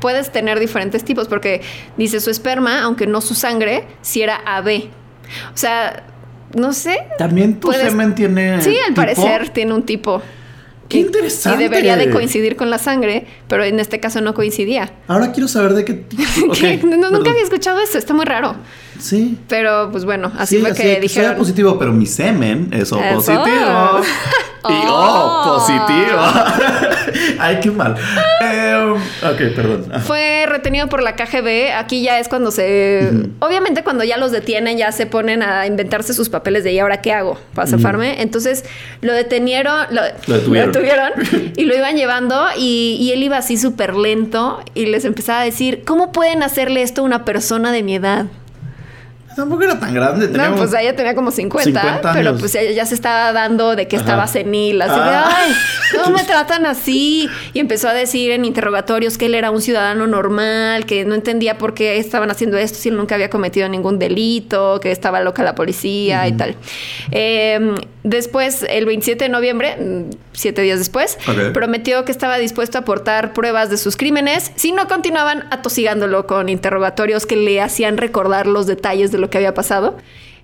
[0.00, 1.60] puedes tener diferentes tipos, porque
[1.96, 4.88] dice su esperma, aunque no su sangre, si era AB.
[5.52, 6.04] O sea,
[6.54, 6.98] no sé.
[7.18, 8.60] También tu Puedes- semen tiene.
[8.62, 8.96] Sí, al tipo?
[9.02, 10.22] parecer tiene un tipo.
[10.88, 11.58] Qué Y- interesante.
[11.64, 14.90] Y debería de coincidir con la sangre, pero en este caso no coincidía.
[15.06, 16.22] Ahora quiero saber de qué tipo.
[16.48, 16.80] Ok, ¿Qué?
[16.82, 18.56] No, nunca había escuchado eso, está muy raro.
[18.98, 19.38] Sí.
[19.48, 21.36] Pero pues bueno, así sí, fue así que que sea dijeron.
[21.36, 24.00] positivo, pero mi semen es O positivo.
[24.68, 25.54] Y O Oh.
[25.54, 26.18] positivo.
[27.38, 27.94] Ay, qué mal.
[28.42, 29.86] Eh, ok, perdón.
[30.02, 31.72] Fue retenido por la KGB.
[31.76, 33.08] Aquí ya es cuando se.
[33.38, 37.00] Obviamente, cuando ya los detienen, ya se ponen a inventarse sus papeles de ¿y ahora
[37.00, 37.38] qué hago?
[37.54, 38.20] Para zafarme.
[38.20, 38.64] Entonces
[39.00, 40.72] lo detenieron, lo, Lo detuvieron.
[40.72, 41.12] detuvieron
[41.56, 42.44] y lo iban llevando.
[42.58, 46.82] Y, y él iba así súper lento y les empezaba a decir: ¿Cómo pueden hacerle
[46.82, 48.26] esto a una persona de mi edad?
[49.38, 50.26] Tampoco era tan grande.
[50.26, 53.76] No, teníamos- pues ella tenía como 50, 50 pero pues ella ya se estaba dando
[53.76, 54.04] de que Ajá.
[54.04, 55.28] estaba senil, así de, Ah.
[55.36, 55.52] ay,
[56.02, 57.28] ¿cómo me tratan así?
[57.52, 61.56] Y empezó a decir en interrogatorios que él era un ciudadano normal, que no entendía
[61.56, 65.44] por qué estaban haciendo esto si él nunca había cometido ningún delito, que estaba loca
[65.44, 66.56] la policía y tal.
[67.12, 69.76] Eh, después, el 27 de noviembre,
[70.38, 71.18] siete días después,
[71.52, 76.48] prometió que estaba dispuesto a aportar pruebas de sus crímenes si no continuaban atosigándolo con
[76.48, 79.96] interrogatorios que le hacían recordar los detalles de lo que había pasado.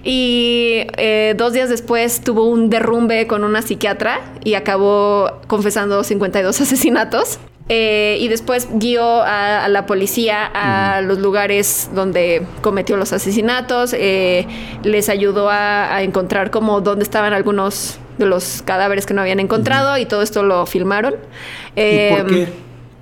[0.05, 6.61] Y eh, dos días después tuvo un derrumbe con una psiquiatra y acabó confesando 52
[6.61, 7.39] asesinatos.
[7.71, 13.95] Eh, y después guió a, a la policía a los lugares donde cometió los asesinatos.
[13.97, 14.47] eh,
[14.83, 19.41] les ayudó a, a encontrar como dónde estaban algunos de los cadáveres que no habían
[19.41, 21.15] encontrado y todo esto lo filmaron.
[21.15, 22.49] ¿Y Eh, por qué?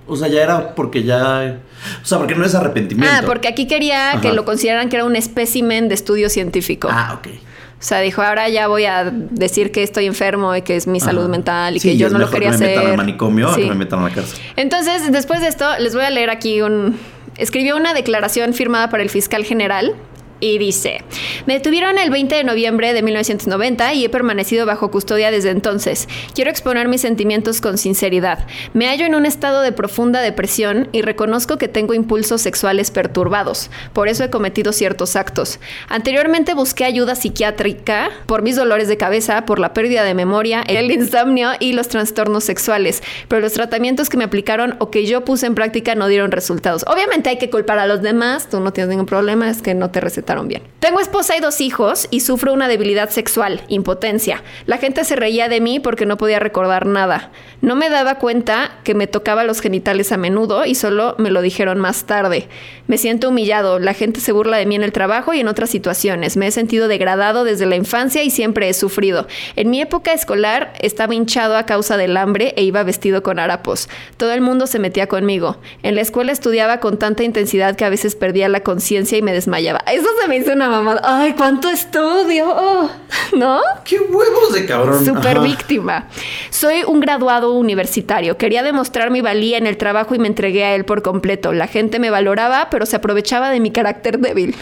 [0.07, 1.59] O sea, ya era porque ya.
[2.03, 3.15] O sea, porque no es arrepentimiento.
[3.17, 6.89] Ah, porque aquí quería que lo consideraran que era un espécimen de estudio científico.
[6.91, 7.29] Ah, ok.
[7.29, 10.99] O sea, dijo, ahora ya voy a decir que estoy enfermo y que es mi
[10.99, 11.07] Ajá.
[11.07, 12.77] salud mental y Sí, que yo no lo quería que me hacer.
[12.77, 13.63] metan al manicomio Sí.
[13.63, 14.39] que me metan a la cárcel.
[14.55, 16.97] Entonces, después de esto, les voy a leer aquí un...
[17.39, 19.95] Escribió una declaración firmada por el fiscal general
[20.43, 21.05] y dice,
[21.47, 26.09] me detuvieron el 20 de noviembre de 1990 y he permanecido bajo custodia desde entonces.
[26.35, 28.45] Quiero exponer mis sentimientos con sinceridad.
[28.75, 33.71] Me hallo en un estado de profunda depresión y reconozco que tengo impulsos sexuales perturbados.
[33.93, 35.61] Por eso he cometido ciertos actos.
[35.89, 40.91] Anteriormente busqué ayuda psiquiátrica por mis dolores de cabeza, por la pérdida de memoria, el
[40.91, 45.47] insomnio y los trastornos sexuales, pero los tratamientos que me aplicaron o que yo puse
[45.47, 46.85] en práctica no dieron resultados.
[46.89, 49.91] Obviamente hay que culpar a los demás, tú no tienes ningún problema, es que no
[49.93, 50.63] te recetaron bien.
[50.81, 54.43] Tengo esposa y dos hijos y sufro una debilidad sexual, impotencia.
[54.67, 57.31] La gente se reía de mí porque no podía recordar nada.
[57.61, 61.43] No me daba cuenta que me tocaba los genitales a menudo y solo me lo
[61.43, 62.49] dijeron más tarde.
[62.89, 65.71] Me siento humillado, la gente se burla de mí en el trabajo y en otras
[65.71, 66.37] situaciones.
[66.37, 69.29] Me he sentido degradado desde la infancia y siempre he sufrido.
[69.55, 73.89] En mi época escolar estaba hinchado a causa del hambre e iba vestido con harapos.
[74.17, 75.59] Todo el mundo se metía conmigo.
[75.85, 79.33] En la escuela estudiaba con tanta intensidad que a veces perdía la conciencia y me
[79.33, 79.85] desmayaba.
[79.87, 81.01] Eso se me hizo una mamada.
[81.05, 82.47] ¡Ay, cuánto estudio!
[82.49, 82.91] Oh,
[83.37, 83.61] ¿No?
[83.85, 85.05] ¡Qué huevos de cabrón!
[85.05, 85.47] Super Ajá.
[85.47, 86.07] víctima.
[86.51, 88.37] Soy un graduado universitario.
[88.37, 91.53] Quería demostrar mi valía en el trabajo y me entregué a él por completo.
[91.53, 94.55] La gente me valoraba, pero se aprovechaba de mi carácter débil.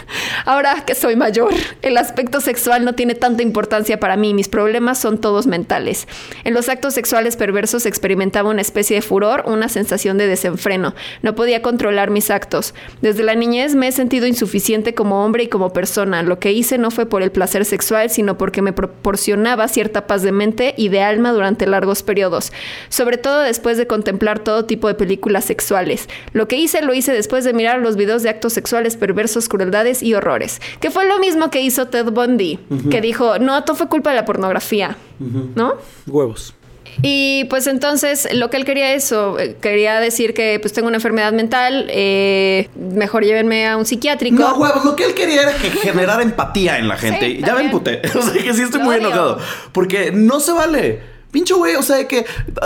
[0.45, 4.33] Ahora que soy mayor, el aspecto sexual no tiene tanta importancia para mí.
[4.33, 6.07] Mis problemas son todos mentales.
[6.43, 10.95] En los actos sexuales perversos experimentaba una especie de furor, una sensación de desenfreno.
[11.21, 12.73] No podía controlar mis actos.
[13.01, 16.23] Desde la niñez me he sentido insuficiente como hombre y como persona.
[16.23, 20.21] Lo que hice no fue por el placer sexual, sino porque me proporcionaba cierta paz
[20.21, 22.51] de mente y de alma durante largos periodos,
[22.89, 26.07] sobre todo después de contemplar todo tipo de películas sexuales.
[26.33, 30.03] Lo que hice lo hice después de mirar los videos de actos sexuales perversos, crueldades
[30.03, 33.87] y horrores, que fue lo mismo que hizo Ted Bundy, que dijo, no, todo fue
[33.87, 35.75] culpa de la pornografía, ¿no?
[36.07, 36.53] Huevos.
[37.01, 40.97] Y pues entonces lo que él quería eso, eh, quería decir que pues tengo una
[40.97, 44.37] enfermedad mental, eh, mejor llévenme a un psiquiátrico.
[44.37, 47.25] No, huevos, lo que él quería era que generar empatía en la gente.
[47.25, 48.01] Sí, ya me emputé.
[48.15, 49.07] O sea, que sí estoy Lo muy odio.
[49.07, 49.39] enojado.
[49.71, 51.10] Porque no se vale.
[51.31, 52.25] Pinche güey, o sea, de que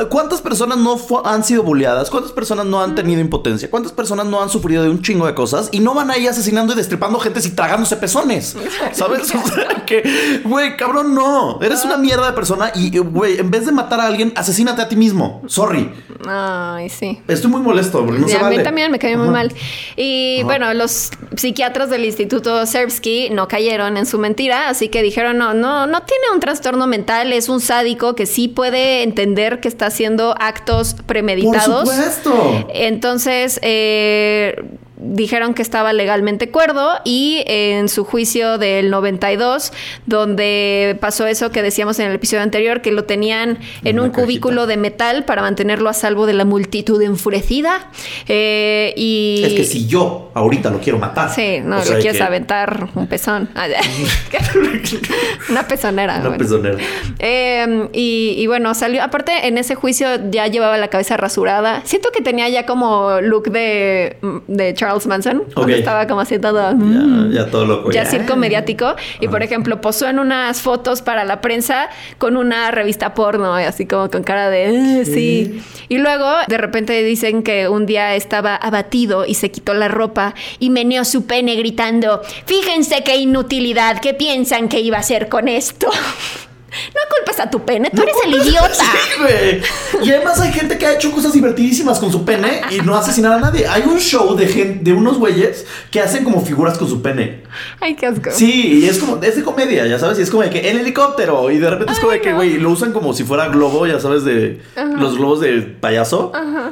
[0.10, 2.10] ¿cuántas personas no han sido bulleadas?
[2.10, 3.70] ¿Cuántas personas no han tenido impotencia?
[3.70, 5.70] ¿Cuántas personas no han sufrido de un chingo de cosas?
[5.72, 8.56] Y no van ahí asesinando y destripando gente y tragándose pezones.
[8.92, 9.32] ¿Sabes?
[9.36, 11.60] O sea, que, güey, cabrón, no.
[11.62, 14.88] Eres una mierda de persona y, güey, en vez de matar a alguien, asesínate a
[14.90, 15.44] ti mismo.
[15.48, 15.92] Sorry.
[16.28, 17.22] Ay, sí.
[17.28, 18.58] Estoy muy molesto porque no Sí, se a vale.
[18.58, 19.34] mí también me cayó muy Ajá.
[19.34, 19.54] mal.
[19.96, 20.46] Y Ajá.
[20.46, 25.54] bueno, los psiquiatras del Instituto Serbsky no cayeron en su mentira, así que dijeron, no,
[25.54, 29.88] no, no tiene un trastorno mental, es un sádico que sí puede entender que está
[29.88, 31.88] haciendo actos Por premeditados.
[31.88, 32.68] supuesto.
[32.74, 34.56] Entonces, eh,
[34.98, 39.74] dijeron que estaba legalmente cuerdo y en su juicio del 92,
[40.06, 44.68] donde pasó eso que decíamos en el episodio anterior, que lo tenían en un cubículo
[44.68, 47.90] de metal para mantenerlo a salvo de la multitud enfurecida.
[48.28, 49.42] Eh, y...
[49.46, 51.30] Es que si yo ahorita lo quiero matar.
[51.34, 53.50] Sí, no, le quieres que- aventar un pezón.
[53.56, 53.68] Ah.
[55.50, 56.16] Una pezonera.
[56.16, 56.38] Una bueno.
[56.38, 56.78] pezonera.
[57.20, 59.04] Eh, y, y bueno, salió.
[59.04, 61.82] Aparte, en ese juicio ya llevaba la cabeza rasurada.
[61.86, 64.18] Siento que tenía ya como look de,
[64.48, 65.44] de Charles Manson.
[65.54, 65.80] Cuando Ok.
[65.80, 66.76] estaba como así todo.
[66.76, 67.92] mm, Ya, ya todo loco.
[67.92, 68.96] ya circo mediático.
[69.20, 73.64] Y por ejemplo, posó en unas fotos para la prensa con una revista porno, y
[73.64, 75.62] así como con cara de "Eh, sí.
[75.90, 80.34] Y luego, de repente dicen que un día estaba abatido y se quitó la ropa
[80.60, 85.48] y meneó su pene gritando: Fíjense qué inutilidad, ¿qué piensan que iba a hacer con
[85.48, 85.88] esto?
[86.94, 88.70] No culpes a tu pene, tú eres el idiota.
[88.76, 89.62] Sí, güey.
[90.08, 93.00] Y además hay gente que ha hecho cosas divertidísimas con su pene y no ha
[93.00, 93.68] asesinado a nadie.
[93.68, 97.44] Hay un show de gente, de unos güeyes que hacen como figuras con su pene.
[97.80, 98.32] Ay, qué asco.
[98.32, 100.80] Sí, y es como, es de comedia, ya sabes, y es como de que el
[100.80, 102.38] helicóptero, y de repente es como de que, no.
[102.38, 104.62] güey, lo usan como si fuera globo, ya sabes, de
[104.98, 106.32] los globos de payaso.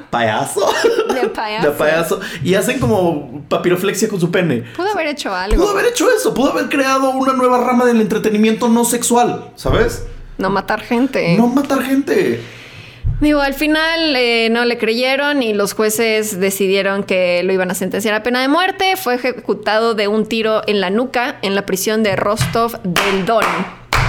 [0.10, 0.74] Payaso.
[1.14, 1.68] De payaso.
[1.68, 2.20] De payaso.
[2.44, 4.64] Y hacen como papiroflexia con su pene.
[4.76, 5.56] Pudo haber hecho algo.
[5.56, 9.93] Pudo haber hecho eso, pudo haber creado una nueva rama del entretenimiento no sexual, ¿sabes?
[10.38, 11.38] No matar gente.
[11.38, 12.42] No matar gente.
[13.22, 17.76] Digo, al final eh, no le creyeron y los jueces decidieron que lo iban a
[17.76, 18.96] sentenciar a pena de muerte.
[18.98, 23.46] Fue ejecutado de un tiro en la nuca en la prisión de Rostov del Don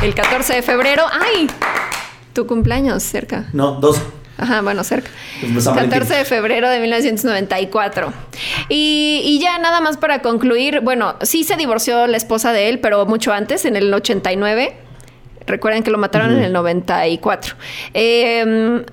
[0.02, 1.04] el 14 de febrero.
[1.12, 1.46] ¡Ay!
[2.32, 3.46] Tu cumpleaños cerca.
[3.52, 4.00] No, dos.
[4.36, 5.10] Ajá, bueno, cerca.
[5.40, 6.00] Pues me San Valentín.
[6.00, 8.12] 14 de febrero de 1994.
[8.68, 12.80] Y, y ya nada más para concluir, bueno, sí se divorció la esposa de él,
[12.80, 14.76] pero mucho antes, en el 89.
[15.46, 17.54] Recuerden que lo mataron en el 94.
[17.92, 18.84] Eh,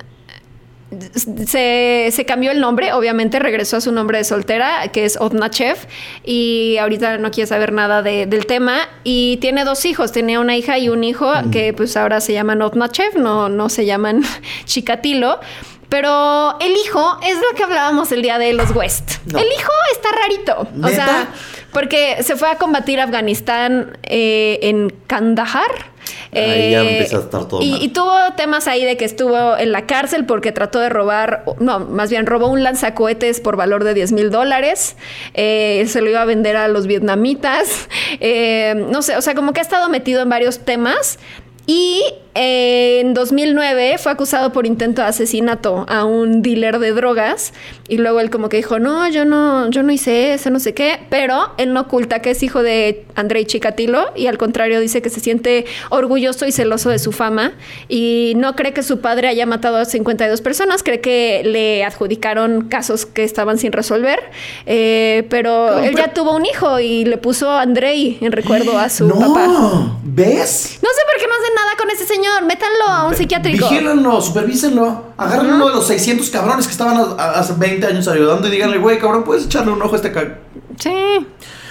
[1.47, 5.77] se, se cambió el nombre, obviamente regresó a su nombre de soltera, que es Otnachev,
[6.25, 8.79] y ahorita no quiere saber nada de- del tema.
[9.05, 12.61] Y tiene dos hijos, tenía una hija y un hijo que pues ahora se llaman
[12.61, 14.21] Otnachev, no, no se llaman
[14.65, 15.39] Chikatilo.
[15.87, 19.15] Pero el hijo es lo que hablábamos el día de los West.
[19.25, 19.39] No.
[19.39, 20.67] El hijo está rarito.
[20.85, 21.27] O sea,
[21.73, 25.90] porque se fue a combatir Afganistán eh, en Kandahar.
[26.33, 27.83] Ahí ya Eh, empieza a estar todo y, mal.
[27.83, 31.79] y tuvo temas ahí de que estuvo en la cárcel porque trató de robar, no,
[31.81, 34.95] más bien robó un lanzacohetes por valor de 10 mil dólares.
[35.33, 37.87] Eh, se lo iba a vender a los vietnamitas.
[38.23, 41.17] Eh, no sé, o sea, como que ha estado metido en varios temas.
[41.65, 42.03] Y
[42.33, 47.53] en 2009 fue acusado por intento de asesinato a un dealer de drogas
[47.89, 50.73] y luego él como que dijo, no, yo no, yo no hice eso, no sé
[50.73, 55.01] qué, pero él no oculta que es hijo de Andrei Chikatilo y al contrario dice
[55.01, 57.51] que se siente orgulloso y celoso de su fama
[57.89, 62.69] y no cree que su padre haya matado a 52 personas, cree que le adjudicaron
[62.69, 64.19] casos que estaban sin resolver,
[64.65, 69.05] eh, pero él ya tuvo un hijo y le puso Andrei en recuerdo a su
[69.07, 69.99] no, papá.
[70.03, 70.79] ¿ves?
[70.81, 72.20] No sé por qué no hacen nada con ese señor.
[72.45, 73.69] Métanlo a un psiquiátrico.
[73.69, 75.13] Vigílenlo, supervísenlo.
[75.17, 78.51] Agarren uno de los 600 cabrones que estaban a- a- hace 20 años ayudando y
[78.51, 80.37] díganle, güey, cabrón, puedes echarle un ojo a este ca...
[80.79, 81.27] Sí.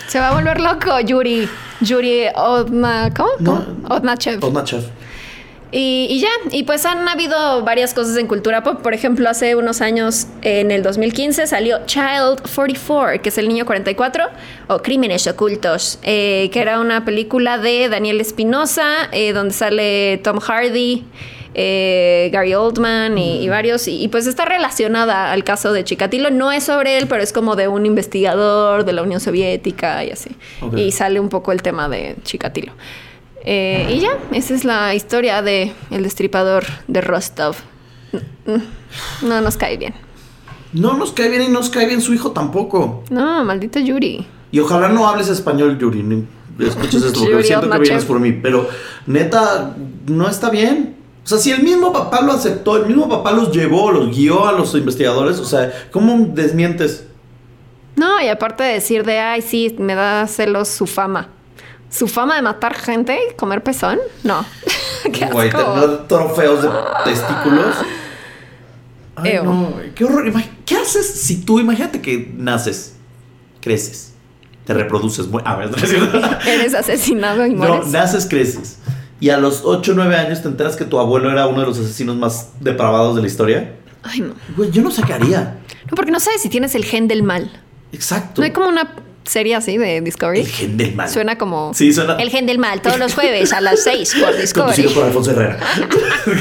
[0.09, 1.48] Se va a volver loco, Yuri.
[1.80, 3.12] Yuri Odna...
[3.14, 3.30] ¿Cómo?
[3.38, 3.64] No.
[3.88, 4.42] Odnachev.
[4.44, 4.82] Odnachev.
[5.73, 8.81] Y, y ya, y pues han habido varias cosas en cultura pop.
[8.83, 13.64] Por ejemplo, hace unos años, en el 2015, salió Child 44, que es el niño
[13.64, 14.25] 44,
[14.68, 20.41] o Crímenes Ocultos, eh, que era una película de Daniel Espinosa, eh, donde sale Tom
[20.41, 21.05] Hardy.
[21.55, 26.31] eh, Gary Oldman y, y varios, y, y pues está relacionada al caso de Chikatilo.
[26.31, 30.11] No es sobre él, pero es como de un investigador de la Unión Soviética y
[30.11, 30.31] así.
[30.77, 32.73] Y sale un poco el tema de Chikatilo.
[33.45, 37.57] Eh, y ya, esa es la historia de El Destripador de Rostov.
[39.22, 39.95] No nos cae bien.
[40.72, 43.05] No nos cae bien y nos cae bien su hijo tampoco.
[43.11, 44.26] No, maldito Yuri.
[44.53, 46.03] Y ojalá no hables español, Yuri.
[46.03, 46.26] ni
[46.59, 48.32] escuches esto, porque siento que vienes por mí.
[48.32, 48.68] Pero
[49.07, 49.74] neta,
[50.07, 50.97] no está bien.
[51.24, 54.47] O sea, si el mismo papá lo aceptó, el mismo papá los llevó, los guió
[54.47, 57.07] a los investigadores, o sea, ¿cómo desmientes?
[57.97, 61.28] No, y aparte de decir de, ay, sí, me da celos su fama.
[61.91, 63.99] ¿Su fama de matar gente y comer pezón?
[64.24, 64.45] No.
[65.12, 65.72] Qué Güey, asco.
[65.72, 66.68] tener trofeos de
[67.05, 67.74] testículos.
[69.16, 69.45] Ay, Ew.
[69.45, 70.32] no, qué horror.
[70.64, 72.95] ¿Qué haces si tú, imagínate que naces,
[73.61, 74.14] creces,
[74.64, 75.26] te reproduces?
[75.26, 75.76] muy- A ver, no.
[76.47, 77.88] Eres asesinado y No, mueres.
[77.88, 78.78] naces, creces.
[79.18, 81.66] Y a los 8 o 9 años te enteras que tu abuelo era uno de
[81.66, 83.74] los asesinos más depravados de la historia.
[84.03, 84.34] Ay, no.
[84.57, 85.59] Güey, yo no sacaría.
[85.91, 87.51] No, porque no sabes si tienes el gen del mal.
[87.93, 88.41] Exacto.
[88.41, 88.95] No hay como una
[89.25, 90.41] serie así de Discovery.
[90.41, 91.09] El gen del mal.
[91.09, 91.73] Suena como.
[91.75, 92.16] Sí, suena.
[92.16, 94.75] El gen del mal, todos los jueves a las 6 por Discovery.
[94.77, 95.59] Conducido por Alfonso Herrera.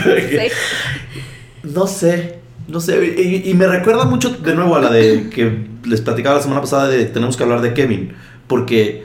[0.04, 0.52] Sí.
[1.64, 3.16] No sé, no sé.
[3.18, 6.62] Y, y me recuerda mucho de nuevo a la de que les platicaba la semana
[6.62, 8.14] pasada de tenemos que hablar de Kevin.
[8.48, 9.04] Porque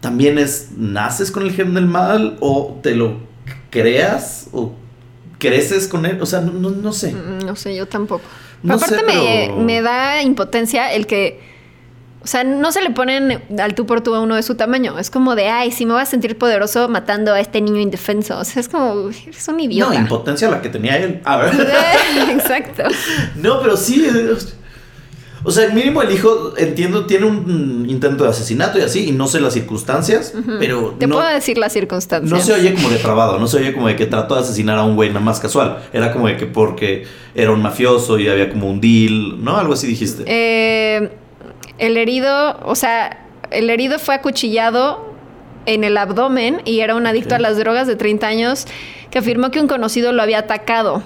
[0.00, 3.18] también es, ¿naces con el gen del mal o te lo
[3.70, 4.74] creas o
[5.38, 6.20] creces con él?
[6.20, 7.12] O sea, no, no, no sé.
[7.12, 8.24] Mm, No sé, yo tampoco.
[8.62, 9.12] No Aparte sé, me,
[9.48, 11.55] pero- me da impotencia el que...
[12.26, 14.98] O sea, no se le ponen al tú por tú a uno de su tamaño.
[14.98, 18.36] Es como de, ay, si me voy a sentir poderoso matando a este niño indefenso.
[18.36, 19.94] O sea, es como, eres un No, idiota.
[19.94, 21.20] impotencia la que tenía él.
[21.24, 21.54] A ver.
[22.30, 22.82] Exacto.
[23.36, 24.04] No, pero sí.
[24.12, 24.34] eh,
[25.44, 29.28] O sea, mínimo el hijo, entiendo, tiene un intento de asesinato y así, y no
[29.28, 32.28] sé las circunstancias, pero Te no, puedo decir las circunstancias.
[32.32, 34.82] no se oye como depravado, no se oye como de que trató de asesinar a
[34.82, 35.84] un güey nada más casual.
[35.92, 37.04] Era como de que porque
[37.36, 39.56] era un mafioso y había como un deal, ¿no?
[39.56, 40.24] Algo así dijiste.
[40.26, 41.08] Eh,
[41.78, 45.14] el herido, o sea, el herido fue acuchillado
[45.66, 48.66] en el abdomen y era un adicto a las drogas de 30 años
[49.10, 51.02] que afirmó que un conocido lo había atacado.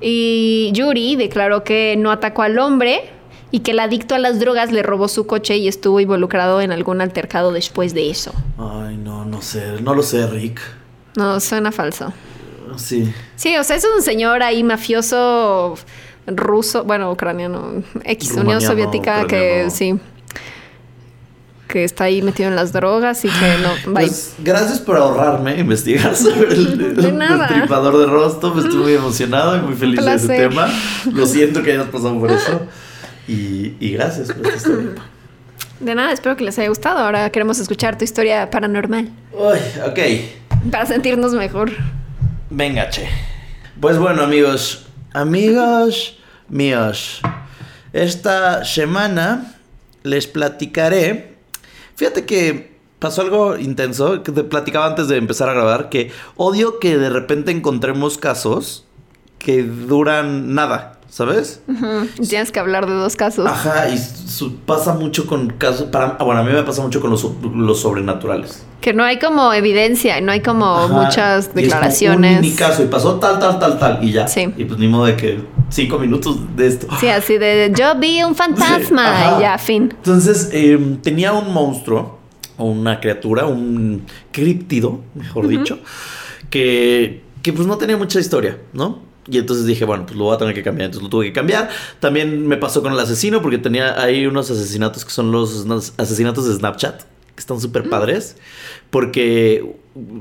[0.00, 3.10] Y Yuri declaró que no atacó al hombre
[3.50, 6.72] y que el adicto a las drogas le robó su coche y estuvo involucrado en
[6.72, 8.32] algún altercado después de eso.
[8.58, 10.60] Ay, no, no sé, no lo sé, Rick.
[11.16, 12.12] No, suena falso.
[12.76, 13.12] Sí.
[13.36, 15.76] Sí, o sea, es un señor ahí mafioso
[16.26, 19.98] ruso, bueno, ucraniano, X, Unión Soviética, que sí,
[21.68, 24.06] que está ahí metido en las drogas y que no, bye.
[24.06, 27.46] Pues gracias por ahorrarme investigar sobre el, De el nada.
[27.48, 28.58] destripador de Rostov.
[28.58, 30.68] Estoy muy emocionado y muy feliz de ese tema.
[31.12, 32.60] Lo siento que hayas pasado por eso.
[33.26, 34.90] Y, y gracias por esta historia.
[35.80, 36.98] De nada, espero que les haya gustado.
[37.00, 40.70] Ahora queremos escuchar tu historia paranormal Uy, ok.
[40.70, 41.72] para sentirnos mejor.
[42.50, 43.08] Venga, che.
[43.80, 44.83] Pues bueno, amigos.
[45.14, 47.20] Amigos míos.
[47.92, 49.54] Esta semana
[50.02, 51.36] les platicaré.
[51.94, 55.88] Fíjate que pasó algo intenso que te platicaba antes de empezar a grabar.
[55.88, 58.86] Que odio que de repente encontremos casos
[59.38, 60.98] que duran nada.
[61.14, 61.60] ¿Sabes?
[62.28, 63.46] Tienes que hablar de dos casos.
[63.46, 65.84] Ajá, y su- pasa mucho con casos.
[65.84, 68.64] Para, bueno, a mí me pasa mucho con los, los sobrenaturales.
[68.80, 72.40] Que no hay como evidencia, no hay como Ajá, muchas declaraciones.
[72.40, 74.26] Mini caso y pasó tal, tal, tal, tal y ya.
[74.26, 74.52] Sí.
[74.56, 75.38] Y pues ni modo de que
[75.68, 76.88] cinco minutos de esto.
[76.98, 79.94] Sí, así de yo vi un fantasma y ya, fin.
[79.96, 82.18] Entonces eh, tenía un monstruo
[82.56, 85.78] o una criatura, un críptido, mejor dicho,
[86.50, 89.13] que, que pues no tenía mucha historia, ¿no?
[89.26, 90.86] Y entonces dije, bueno, pues lo voy a tener que cambiar.
[90.86, 91.68] Entonces lo tuve que cambiar.
[92.00, 95.64] También me pasó con el asesino, porque tenía ahí unos asesinatos que son los
[95.96, 98.36] asesinatos de Snapchat, que están súper padres.
[98.90, 99.76] Porque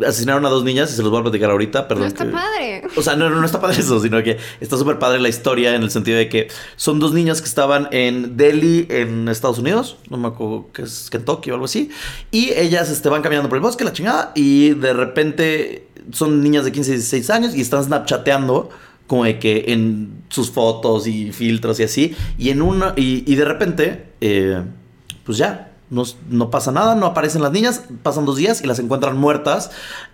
[0.06, 1.88] asesinaron a dos niñas y se los voy a platicar ahorita.
[1.88, 2.04] Perdón.
[2.04, 2.84] No está que- padre.
[2.96, 5.76] o sea, no, no, no está padre eso, sino que está súper padre la historia
[5.76, 9.98] en el sentido de que son dos niñas que estaban en Delhi, en Estados Unidos,
[10.10, 11.90] no me acuerdo que es Kentucky o algo así,
[12.32, 16.66] y ellas este, van caminando por el bosque, la chingada, y de repente son niñas
[16.66, 18.70] de 15 y 16 años y están snapchateando
[19.08, 23.36] como de que en sus fotos y filtros y así, y en una, y, y
[23.36, 24.62] de repente, eh,
[25.24, 28.80] pues ya, no, no pasa nada, no aparecen las niñas, pasan dos días y las
[28.80, 29.72] encuentran muertas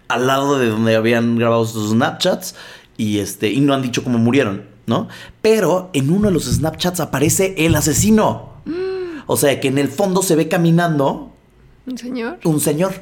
[0.07, 2.55] al lado de donde habían grabado sus Snapchats
[2.97, 5.07] y, este, y no han dicho cómo murieron, ¿no?
[5.41, 8.49] Pero en uno de los Snapchats aparece el asesino.
[9.31, 11.31] O sea, que en el fondo se ve caminando
[11.85, 12.39] Un señor.
[12.43, 12.93] un señor.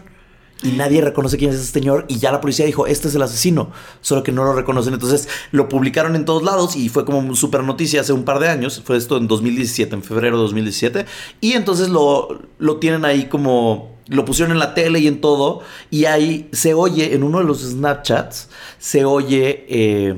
[0.63, 2.05] Y nadie reconoce quién es ese señor.
[2.07, 3.71] Y ya la policía dijo, este es el asesino.
[4.01, 4.93] Solo que no lo reconocen.
[4.93, 8.49] Entonces lo publicaron en todos lados y fue como super noticia hace un par de
[8.49, 8.81] años.
[8.83, 11.05] Fue esto en 2017, en febrero de 2017.
[11.41, 13.95] Y entonces lo, lo tienen ahí como...
[14.07, 15.61] Lo pusieron en la tele y en todo.
[15.91, 18.49] Y ahí se oye, en uno de los Snapchats,
[18.79, 19.65] se oye...
[19.69, 20.15] eh,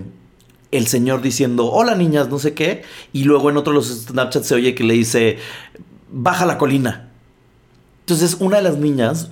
[0.71, 2.83] el señor diciendo, hola niñas, no sé qué.
[3.11, 5.37] Y luego en otro de los Snapchats se oye que le dice,
[6.11, 7.09] baja la colina.
[8.01, 9.31] Entonces, una de las niñas,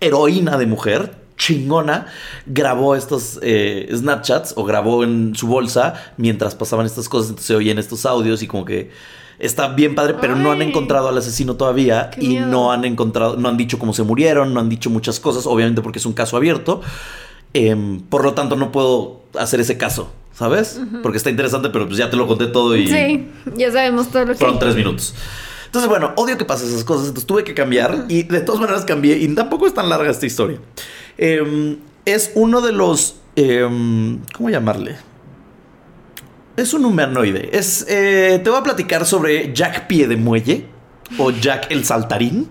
[0.00, 2.06] heroína de mujer, chingona,
[2.46, 7.30] grabó estos eh, Snapchats o grabó en su bolsa mientras pasaban estas cosas.
[7.30, 8.90] Entonces se oyen estos audios y como que
[9.38, 12.46] está bien padre, pero no han encontrado al asesino todavía y miedo.
[12.46, 15.80] no han encontrado, no han dicho cómo se murieron, no han dicho muchas cosas, obviamente
[15.80, 16.82] porque es un caso abierto.
[17.54, 20.80] Em, por lo tanto, no puedo hacer ese caso, ¿sabes?
[21.02, 24.26] Porque está interesante, pero pues ya te lo conté todo y Sí, ya sabemos todo
[24.26, 24.38] lo que.
[24.38, 25.14] fueron tres minutos.
[25.70, 27.06] Entonces, bueno, odio que pasen esas cosas.
[27.06, 29.18] Entonces tuve que cambiar y de todas maneras cambié.
[29.18, 30.58] Y tampoco es tan larga esta historia.
[31.16, 33.20] Em, es uno de los.
[33.36, 34.96] em, ¿Cómo llamarle?
[36.56, 37.50] Es un humanoide.
[37.56, 40.66] Es, eh, te voy a platicar sobre Jack Pie de Muelle
[41.18, 42.48] o Jack el Saltarín.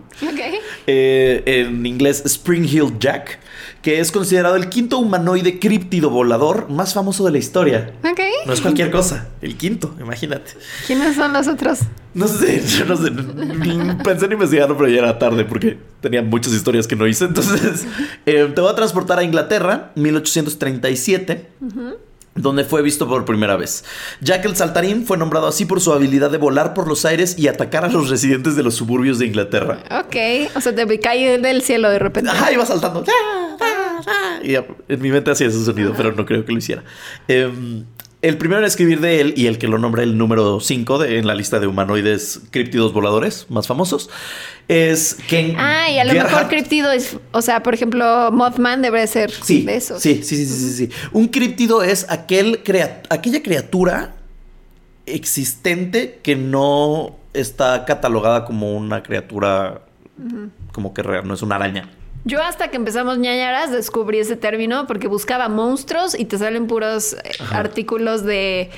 [0.91, 3.37] Eh, en inglés Spring Hill Jack,
[3.83, 7.93] que es considerado el quinto humanoide críptido volador más famoso de la historia.
[8.03, 8.19] Ok.
[8.47, 10.53] No es cualquier cosa, el quinto, imagínate.
[10.87, 11.81] ¿Quiénes son los otros?
[12.15, 13.11] No sé, yo no sé.
[14.03, 17.25] Pensé en investigarlo, pero ya era tarde porque tenía muchas historias que no hice.
[17.25, 17.85] Entonces,
[18.25, 21.49] eh, te voy a transportar a Inglaterra, 1837.
[22.35, 23.83] Donde fue visto por primera vez.
[24.21, 27.47] Jack el Saltarín fue nombrado así por su habilidad de volar por los aires y
[27.47, 29.83] atacar a los residentes de los suburbios de Inglaterra.
[29.91, 30.15] Ok.
[30.55, 32.29] O sea, te cae del cielo de repente.
[32.29, 33.03] Ajá, iba saltando.
[34.43, 36.83] Y en mi mente hacía ese sonido, pero no creo que lo hiciera.
[37.27, 37.85] Em,
[38.21, 41.25] el primero en escribir de él y el que lo nombra el número 5 en
[41.25, 44.09] la lista de humanoides críptidos voladores más famosos
[44.69, 47.17] es Ken Ah, y a lo mejor criptido es.
[47.31, 50.89] O sea, por ejemplo, Mothman debe ser Sí, de sí, sí, sí, sí, sí, sí.
[51.11, 54.13] Un críptido es aquel crea- aquella criatura
[55.05, 59.81] existente que no está catalogada como una criatura
[60.71, 61.89] como que real, no es una araña.
[62.25, 67.13] Yo hasta que empezamos ñañaras descubrí ese término porque buscaba monstruos y te salen puros
[67.13, 68.69] eh, artículos de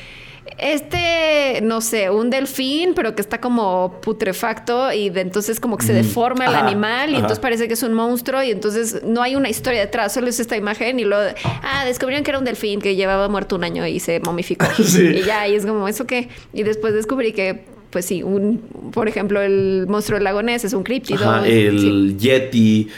[0.58, 5.86] este, no sé, un delfín, pero que está como putrefacto y de entonces como que
[5.86, 7.20] se deforma el Ajá, animal y ajá.
[7.22, 10.40] entonces parece que es un monstruo y entonces no hay una historia detrás, solo es
[10.40, 11.34] esta imagen y luego,
[11.64, 14.66] ah, descubrieron que era un delfín que llevaba muerto un año y se momificó.
[14.84, 15.02] Sí.
[15.08, 16.30] Y ya, y es como, ¿eso qué?
[16.54, 18.60] Y después descubrí que, pues sí, un,
[18.92, 21.20] por ejemplo, el monstruo del lago Ness es un críptido.
[21.30, 21.52] Ajá, Sí.
[21.52, 22.90] el Yeti,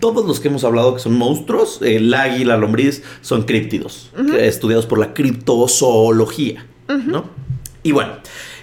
[0.00, 4.86] todos los que hemos hablado que son monstruos, el águila, la lombriz, son críptidos, estudiados
[4.86, 7.30] por la criptozoología, ¿no?
[7.82, 8.14] Y bueno,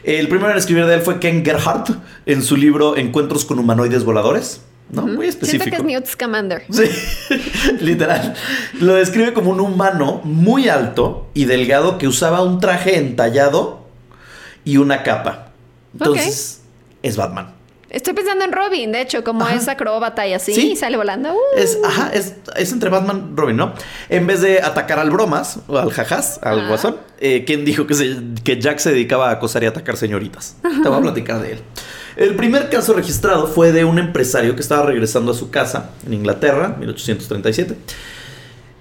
[0.03, 1.91] el primero en escribir de él fue Ken Gerhardt
[2.25, 4.61] en su libro Encuentros con humanoides voladores,
[4.91, 5.07] ¿no?
[5.07, 5.63] Muy específico.
[5.63, 6.63] Siento que es Newt Scamander.
[6.69, 6.83] Sí,
[7.81, 8.35] literal.
[8.79, 13.87] Lo describe como un humano muy alto y delgado que usaba un traje entallado
[14.63, 15.51] y una capa.
[15.93, 16.61] Entonces,
[17.01, 17.54] es Batman.
[17.95, 19.55] Estoy pensando en Robin, de hecho, como Ajá.
[19.55, 20.71] es acróbata y así, Sí.
[20.73, 21.33] y sale volando.
[21.33, 21.37] ¡uh!
[21.57, 23.73] Es, ajá, es, es entre Batman y Robin, ¿no?
[24.09, 26.67] En vez de atacar al bromas o al jajas, al Ajá.
[26.67, 30.57] guasón, eh, ¿quién dijo que, se- que Jack se dedicaba a acosar y atacar señoritas?
[30.61, 31.59] Te voy a platicar de él.
[32.17, 36.13] El primer caso registrado fue de un empresario que estaba regresando a su casa en
[36.15, 37.77] Inglaterra, 1837.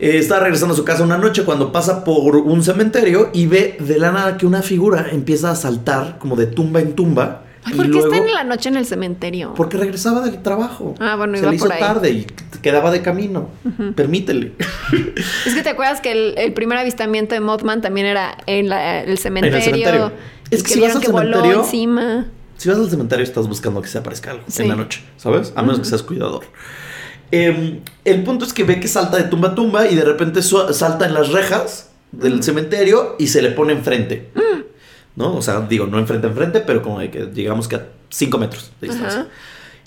[0.00, 3.76] Eh, estaba regresando a su casa una noche cuando pasa por un cementerio y ve
[3.78, 7.42] de la nada que una figura empieza a saltar como de tumba en tumba.
[7.66, 9.54] Ay, ¿Por qué luego- está en la noche en el cementerio?
[9.54, 10.94] porque regresaba del trabajo.
[11.00, 11.80] Ah, bueno, Se iba le hizo por ahí.
[11.80, 12.26] tarde y
[12.60, 13.48] quedaba de camino.
[13.94, 14.52] Permítele.
[15.46, 19.02] Es que te acuerdas que el, el primer avistamiento de Mothman también era en la-
[19.02, 20.12] el cementerio.
[20.50, 22.26] Es que que si vas al que cementerio- encima.
[22.56, 24.62] Si vas al cementerio estás buscando que se aparezca algo Sí.
[24.62, 25.52] en la noche, ¿sabes?
[25.56, 26.44] A menos que seas cuidador.
[27.32, 30.40] Eh, el punto es que ve que salta de tumba a tumba y de repente
[30.42, 34.30] salta en las rejas del cementerio y se le pone enfrente.
[35.16, 35.36] ¿No?
[35.36, 38.38] O sea, digo, no enfrente a enfrente, pero como de que digamos que a 5
[38.38, 39.20] metros de distancia.
[39.22, 39.28] Ajá.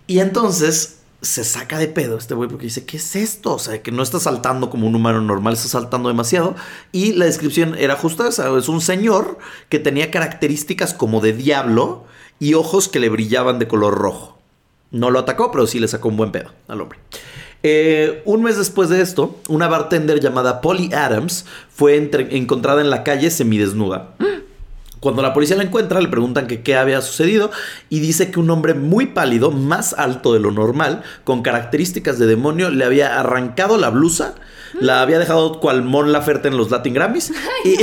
[0.08, 3.56] Y entonces se saca de pedo este güey porque dice, ¿qué es esto?
[3.56, 6.56] O sea, que no está saltando como un humano normal, está saltando demasiado.
[6.92, 12.06] Y la descripción era justo esa, es un señor que tenía características como de diablo
[12.40, 14.38] y ojos que le brillaban de color rojo.
[14.92, 17.00] No lo atacó, pero sí le sacó un buen pedo al hombre.
[17.64, 22.90] Eh, un mes después de esto, una bartender llamada Polly Adams fue entre- encontrada en
[22.92, 24.14] la calle semidesnuda.
[25.00, 27.52] Cuando la policía la encuentra, le preguntan que qué había sucedido
[27.90, 32.26] y dice que un hombre muy pálido, más alto de lo normal, con características de
[32.26, 34.36] demonio, le había arrancado la blusa,
[34.80, 37.32] la había dejado cual Mon Laferte en los Latin Grammys
[37.64, 37.78] y,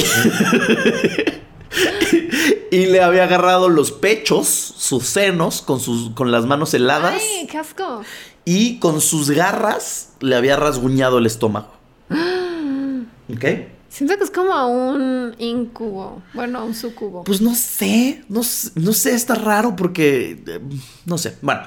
[2.77, 7.47] y le había agarrado los pechos, sus senos, con, sus, con las manos heladas ¡Ay,
[7.47, 8.03] qué asco!
[8.45, 11.73] y con sus garras le había rasguñado el estómago.
[13.33, 13.45] ¿Ok?
[13.95, 16.21] Siento que es como un incubo.
[16.33, 17.23] Bueno, un sucubo.
[17.23, 18.41] Pues no sé, no,
[18.75, 20.61] no sé, está raro porque, eh,
[21.07, 21.37] no sé.
[21.43, 21.61] Bueno,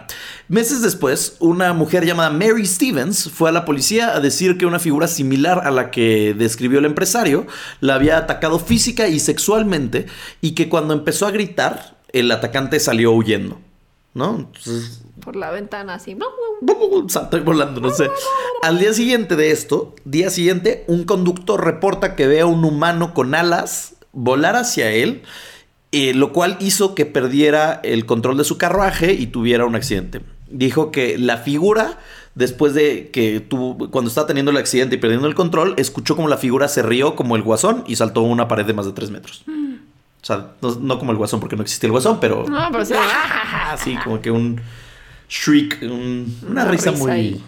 [0.49, 4.79] meses después, una mujer llamada Mary Stevens fue a la policía a decir que una
[4.79, 7.47] figura similar a la que describió el empresario
[7.79, 10.07] la había atacado física y sexualmente
[10.41, 13.61] y que cuando empezó a gritar, el atacante salió huyendo,
[14.13, 14.35] ¿no?
[14.53, 16.15] Entonces, Por la ventana, así.
[17.09, 18.09] Saltó volando, no sé.
[18.63, 23.13] Al día siguiente de esto, día siguiente, un conductor reporta que ve a un humano
[23.13, 25.23] con alas volar hacia él,
[25.91, 30.21] eh, lo cual hizo que perdiera el control de su carruaje y tuviera un accidente.
[30.49, 31.97] Dijo que la figura
[32.35, 36.29] después de que tuvo, cuando estaba teniendo el accidente y perdiendo el control, escuchó como
[36.29, 39.11] la figura se rió como el guasón y saltó una pared de más de tres
[39.11, 39.43] metros.
[39.45, 42.45] O sea, no, no como el guasón porque no existía el guasón, pero...
[42.47, 42.93] No, pero sí.
[43.65, 44.61] Así como que un
[45.29, 47.43] shriek, un- una, risa, muy ahí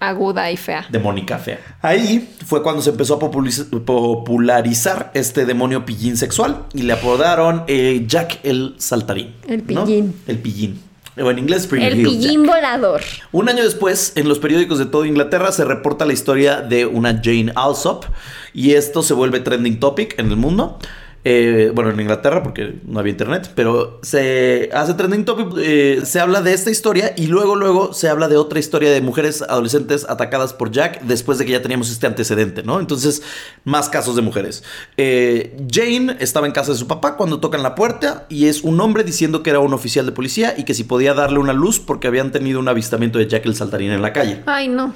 [0.00, 0.86] aguda y fea.
[0.90, 1.58] demónica fea.
[1.80, 8.04] Ahí fue cuando se empezó a popularizar este demonio pillín sexual y le apodaron eh,
[8.06, 9.34] Jack el Saltarín.
[9.48, 9.84] El ¿no?
[9.84, 10.14] pillín.
[10.26, 10.80] El pillín.
[11.16, 12.54] O en inglés, Spring El pillín Jack.
[12.54, 13.00] volador.
[13.32, 17.20] Un año después, en los periódicos de toda Inglaterra se reporta la historia de una
[17.22, 18.04] Jane Alsop
[18.52, 20.78] y esto se vuelve trending topic en el mundo.
[21.26, 26.20] Eh, bueno, en Inglaterra porque no había internet, pero se hace trending topic, eh, se
[26.20, 30.04] habla de esta historia y luego, luego se habla de otra historia de mujeres adolescentes
[30.06, 32.78] atacadas por Jack después de que ya teníamos este antecedente, ¿no?
[32.78, 33.22] Entonces,
[33.64, 34.64] más casos de mujeres.
[34.98, 38.78] Eh, Jane estaba en casa de su papá cuando tocan la puerta y es un
[38.82, 41.80] hombre diciendo que era un oficial de policía y que si podía darle una luz
[41.80, 44.42] porque habían tenido un avistamiento de Jack el saltarín en la calle.
[44.44, 44.92] Ay, no.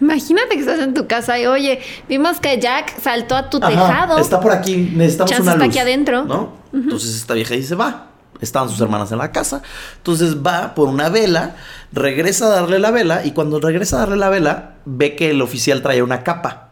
[0.00, 3.68] Imagínate que estás en tu casa y, oye, vimos que Jack saltó a tu Ajá,
[3.68, 4.18] tejado.
[4.18, 5.72] Está por aquí, necesitamos Chance una está luz.
[5.72, 6.24] aquí adentro.
[6.24, 6.52] ¿no?
[6.72, 8.08] Entonces esta vieja dice, va.
[8.40, 9.62] Estaban sus hermanas en la casa.
[9.98, 11.54] Entonces va por una vela,
[11.92, 15.40] regresa a darle la vela y cuando regresa a darle la vela, ve que el
[15.40, 16.70] oficial trae una capa.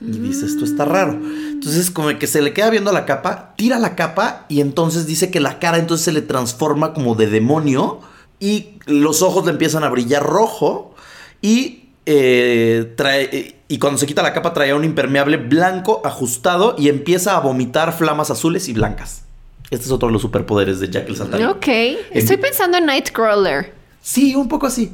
[0.00, 1.12] Y dice, esto está raro.
[1.12, 5.30] Entonces como que se le queda viendo la capa, tira la capa y entonces dice
[5.30, 8.00] que la cara entonces se le transforma como de demonio
[8.38, 10.94] y los ojos le empiezan a brillar rojo
[11.42, 16.88] y eh, trae, y cuando se quita la capa traía un impermeable blanco ajustado y
[16.88, 19.22] empieza a vomitar flamas azules y blancas.
[19.70, 21.46] Este es otro de los superpoderes de Jack el Saltarín.
[21.46, 21.68] Ok.
[22.10, 23.72] Estoy pensando en Nightcrawler.
[24.02, 24.92] Sí, un poco así.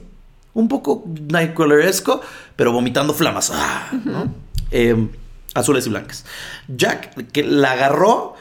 [0.53, 2.21] Un poco Nightcrawleresco,
[2.55, 3.51] pero vomitando flamas.
[3.55, 4.35] Ah, ¿no?
[4.71, 5.09] Eh,
[5.55, 6.27] azules y blancas.
[6.69, 8.35] Jack que la agarró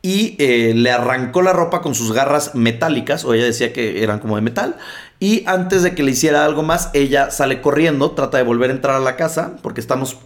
[0.00, 4.20] y eh, le arrancó la ropa con sus garras metálicas, o ella decía que eran
[4.20, 4.76] como de metal.
[5.22, 8.72] Y antes de que le hiciera algo más, ella sale corriendo, trata de volver a
[8.72, 10.16] entrar a la casa, porque estamos,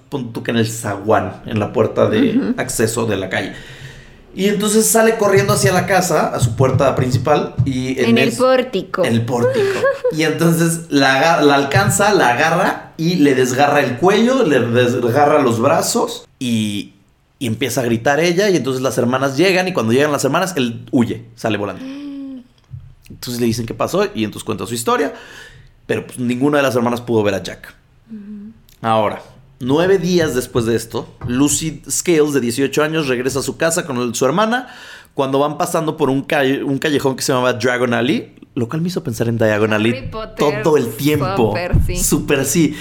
[0.43, 3.53] que en el zaguán, en la puerta de acceso de la calle.
[4.35, 9.05] Y entonces sale corriendo hacia la casa, a su puerta principal, y En, el pórtico.
[9.05, 9.67] en el pórtico.
[10.13, 16.27] Y entonces la alcanza, la agarra y le desgarra el cuello, le desgarra los brazos
[16.39, 16.95] y,
[17.39, 18.49] y empieza a gritar ella.
[18.49, 22.06] Y entonces las hermanas llegan y cuando llegan las hermanas, él huye, sale volando.
[23.09, 25.15] Entonces le dicen qué pasó y entonces cuenta su historia.
[25.87, 27.75] Pero pues, ninguna de las hermanas pudo ver a Jack.
[28.83, 29.23] Ahora,
[29.61, 34.15] nueve días después de esto, Lucy Scales, de 18 años, regresa a su casa con
[34.15, 34.69] su hermana.
[35.15, 38.83] Cuando van pasando por un, calle- un callejón que se llamaba Dragon Alley, lo cual
[38.83, 39.93] me hizo pensar en Diagon Alley
[40.63, 41.27] todo el tiempo.
[41.53, 41.97] súper sí.
[41.97, 42.77] Súper sí.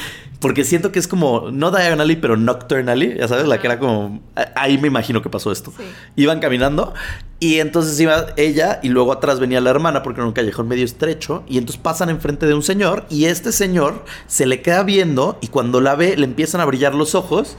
[0.45, 3.65] Porque siento que es como, no Diagon Alley, pero Nocturne Alley, ya sabes, la que
[3.65, 4.21] era como,
[4.55, 5.73] ahí me imagino que pasó esto.
[5.75, 5.83] Sí.
[6.17, 6.93] Iban caminando
[7.39, 10.85] y entonces iba ella y luego atrás venía la hermana porque era un callejón medio
[10.85, 15.39] estrecho y entonces pasan enfrente de un señor y este señor se le queda viendo
[15.41, 17.57] y cuando la ve le empiezan a brillar los ojos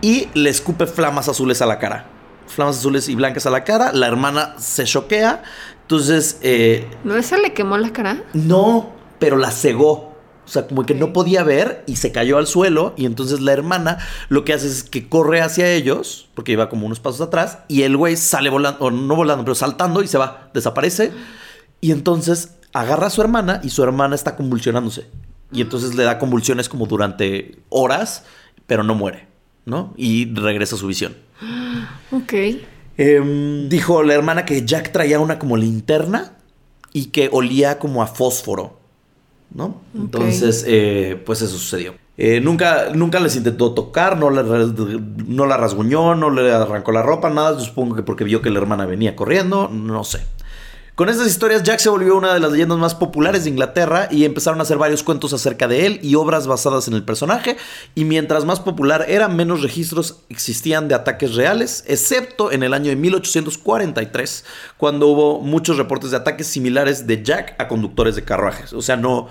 [0.00, 2.06] y le escupe flamas azules a la cara.
[2.48, 5.44] Flamas azules y blancas a la cara, la hermana se choquea,
[5.82, 8.24] entonces eh, ¿No se le quemó la cara?
[8.32, 10.13] no, pero la cegó.
[10.44, 12.94] O sea, como que no podía ver y se cayó al suelo.
[12.96, 16.86] Y entonces la hermana lo que hace es que corre hacia ellos, porque iba como
[16.86, 20.18] unos pasos atrás, y el güey sale volando, o no volando, pero saltando y se
[20.18, 21.12] va, desaparece.
[21.80, 25.06] Y entonces agarra a su hermana y su hermana está convulsionándose.
[25.52, 28.24] Y entonces le da convulsiones como durante horas,
[28.66, 29.28] pero no muere,
[29.64, 29.94] ¿no?
[29.96, 31.16] Y regresa a su visión.
[32.10, 32.32] Ok.
[32.96, 36.36] Em, dijo la hermana que Jack traía una como linterna
[36.92, 38.78] y que olía como a fósforo,
[39.54, 39.80] ¿no?
[39.96, 41.94] Entonces, eh, pues eso sucedió.
[42.16, 44.72] Eh, nunca, nunca les intentó tocar, no, le ras-
[45.26, 47.58] no la rasguñó, no le arrancó la ropa, nada.
[47.58, 50.20] Supongo que porque vio que la hermana venía corriendo, no sé.
[50.94, 54.24] Con estas historias, Jack se volvió una de las leyendas más populares de Inglaterra y
[54.24, 57.56] empezaron a hacer varios cuentos acerca de él y obras basadas en el personaje.
[57.96, 62.90] Y mientras más popular era, menos registros existían de ataques reales, excepto en el año
[62.90, 64.44] de 1843,
[64.76, 68.72] cuando hubo muchos reportes de ataques similares de Jack a conductores de carruajes.
[68.72, 69.26] O sea, no,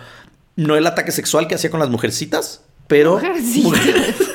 [0.57, 3.79] no el ataque sexual que hacía con las mujercitas, pero Mujercitas.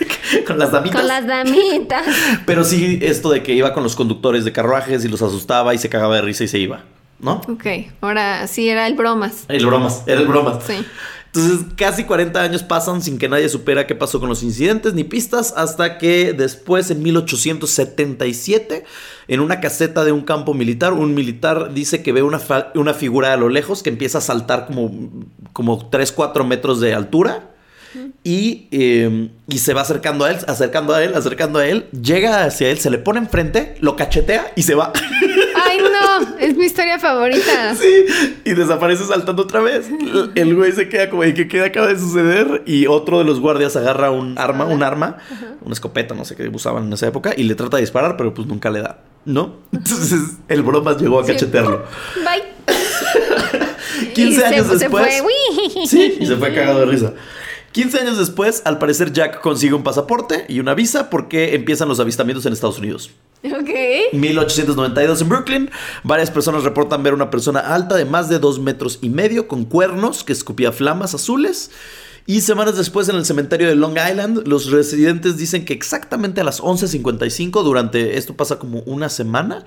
[0.46, 0.98] con las damitas.
[0.98, 2.06] Con las damitas.
[2.46, 5.78] Pero sí esto de que iba con los conductores de carruajes y los asustaba y
[5.78, 6.84] se cagaba de risa y se iba,
[7.20, 7.40] ¿no?
[7.48, 7.66] Ok,
[8.00, 9.44] ahora sí era el bromas.
[9.48, 10.64] El bromas, era el bromas.
[10.64, 10.84] Sí.
[11.32, 15.04] Entonces, casi 40 años pasan sin que nadie supera qué pasó con los incidentes ni
[15.04, 18.84] pistas, hasta que después, en 1877,
[19.28, 22.40] en una caseta de un campo militar, un militar dice que ve una,
[22.74, 24.90] una figura a lo lejos que empieza a saltar como,
[25.52, 27.50] como 3, 4 metros de altura.
[28.22, 31.88] Y, eh, y se va acercando a él, acercando a él, acercando a él.
[31.90, 34.92] Llega hacia él, se le pone enfrente, lo cachetea y se va.
[36.40, 37.74] Es mi historia favorita.
[37.74, 38.06] Sí,
[38.44, 39.88] y desaparece saltando otra vez.
[40.34, 42.62] El güey se queda como, ¿qué, qué acaba de suceder?
[42.66, 45.18] Y otro de los guardias agarra un arma, un arma,
[45.62, 48.32] una escopeta, no sé qué usaban en esa época, y le trata de disparar, pero
[48.34, 49.56] pues nunca le da, ¿no?
[49.72, 51.32] Entonces el bromas llegó a Sí.
[51.32, 51.84] cachetearlo.
[52.16, 52.42] Bye.
[54.14, 55.20] 15 Y se- años se después.
[55.22, 55.86] fue, uy.
[55.86, 57.12] Sí, y se fue cagado de risa.
[57.72, 62.00] 15 años después, al parecer Jack consigue un pasaporte y una visa porque empiezan los
[62.00, 63.10] avistamientos en Estados Unidos.
[63.44, 64.12] Ok.
[64.12, 65.70] 1892 en Brooklyn,
[66.02, 69.64] varias personas reportan ver una persona alta de más de 2 metros y medio con
[69.64, 71.70] cuernos que escupía flamas azules.
[72.26, 76.44] Y semanas después en el cementerio de Long Island, los residentes dicen que exactamente a
[76.44, 79.64] las 11.55, durante esto pasa como una semana,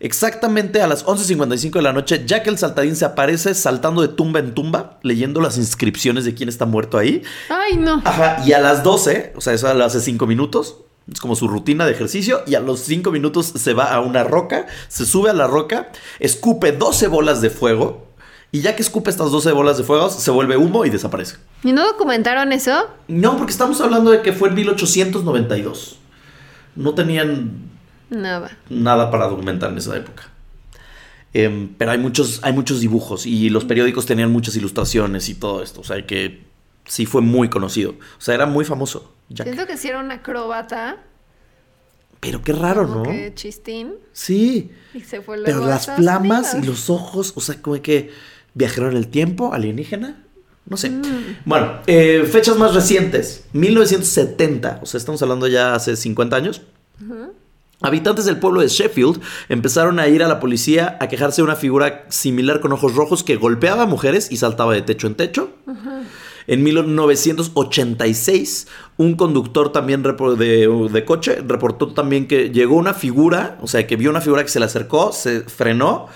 [0.00, 4.40] exactamente a las 11.55 de la noche, Jack el saltarín se aparece saltando de tumba
[4.40, 7.22] en tumba, leyendo las inscripciones de quién está muerto ahí.
[7.48, 8.02] Ay, no.
[8.04, 10.76] Ajá, y a las 12, o sea, eso lo hace 5 minutos.
[11.12, 12.42] Es como su rutina de ejercicio.
[12.46, 15.92] Y a los 5 minutos se va a una roca, se sube a la roca,
[16.18, 18.06] escupe 12 bolas de fuego.
[18.52, 21.36] Y ya que escupe estas 12 bolas de fuego, se vuelve humo y desaparece.
[21.62, 22.88] ¿Y no documentaron eso?
[23.08, 25.98] No, porque estamos hablando de que fue en 1892.
[26.74, 27.70] No tenían
[28.08, 28.56] Nada.
[28.70, 30.28] nada para documentar en esa época.
[31.32, 35.62] Em, pero hay muchos, hay muchos dibujos y los periódicos tenían muchas ilustraciones y todo
[35.62, 35.80] esto.
[35.80, 36.44] O sea, que
[36.86, 37.90] sí fue muy conocido.
[37.90, 39.12] O sea, era muy famoso.
[39.28, 39.46] Jack.
[39.46, 40.98] Siento que si era una acróbata.
[42.20, 43.10] Pero qué raro, como ¿no?
[43.10, 43.94] que chistín.
[44.12, 44.70] Sí.
[44.94, 48.10] Y se fue Pero luego a las flamas y los ojos, o sea, como que
[48.54, 50.24] viajaron en el tiempo, alienígena.
[50.64, 50.90] No sé.
[50.90, 51.36] Mm.
[51.44, 53.44] Bueno, eh, fechas más recientes.
[53.52, 56.62] 1970, o sea, estamos hablando ya hace 50 años.
[57.82, 59.20] Habitantes del pueblo de Sheffield
[59.50, 63.22] empezaron a ir a la policía a quejarse de una figura similar con ojos rojos
[63.22, 65.50] que golpeaba a mujeres y saltaba de techo en techo.
[66.46, 73.66] En 1986, un conductor también de, de coche reportó también que llegó una figura, o
[73.66, 76.08] sea, que vio una figura que se le acercó, se frenó.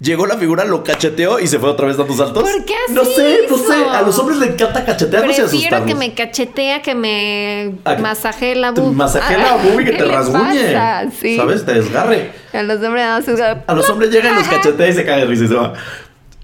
[0.00, 2.44] Llegó la figura, lo cacheteó y se fue otra vez dando saltos.
[2.48, 3.74] ¿Por qué No hace sé, no sé.
[3.74, 5.46] A los hombres les encanta cachetearnos y Prefiero
[5.76, 5.88] asustarnos.
[5.88, 8.92] que me cachetea, que me A que masajee la boob.
[8.94, 10.72] masajee la boobie que ¿Qué te rasguñe.
[10.72, 11.06] pasa?
[11.20, 11.36] Sí.
[11.36, 11.66] ¿Sabes?
[11.66, 12.30] Te desgarre.
[12.52, 15.26] A los hombres nada más A los hombres llegan, los cachetea y se cae de
[15.26, 15.72] risa y se va.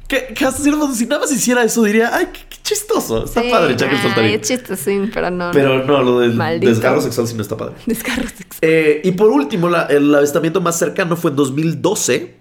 [0.09, 3.25] Que, que hasta cierto si nada más hiciera eso, diría, ay, qué, qué chistoso.
[3.25, 3.49] Está Sí.
[3.51, 4.35] padre, Jack el Ay, saltarín.
[4.35, 5.51] es chistosín, pero no.
[5.53, 6.71] Pero no, lo del Maldito.
[6.71, 7.75] desgarro sexual sí no está padre.
[7.87, 8.59] Descarro sexual.
[8.63, 12.35] Eh, y por último, la- el avistamiento más cercano fue en 2012,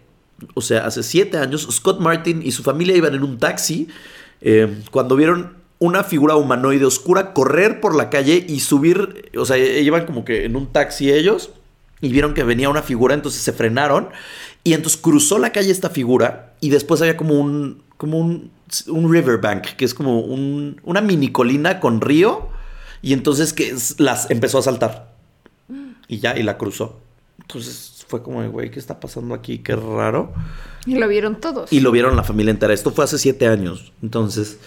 [0.54, 1.68] o sea, hace siete años.
[1.72, 3.88] Scott Martin y su familia iban en un taxi
[4.42, 9.58] eh, cuando vieron una figura humanoide oscura correr por la calle y subir, o sea,
[9.58, 11.52] iban como que en un taxi ellos
[12.02, 14.10] y vieron que venía una figura, entonces se frenaron
[14.64, 18.52] y entonces cruzó la calle esta figura y después había como un, como un,
[18.88, 22.48] un riverbank, que es como un- una mini colina con río
[23.02, 25.14] y entonces que las empezó a saltar.
[26.08, 27.00] Y ya, y la cruzó.
[27.42, 29.58] Entonces fue como, güey, ¿qué está pasando aquí?
[29.58, 30.34] Qué raro.
[30.86, 31.74] Y lo vieron todos.
[31.74, 32.72] Y lo vieron la familia entera.
[32.72, 33.92] Esto fue hace siete años.
[34.04, 34.60] Entonces,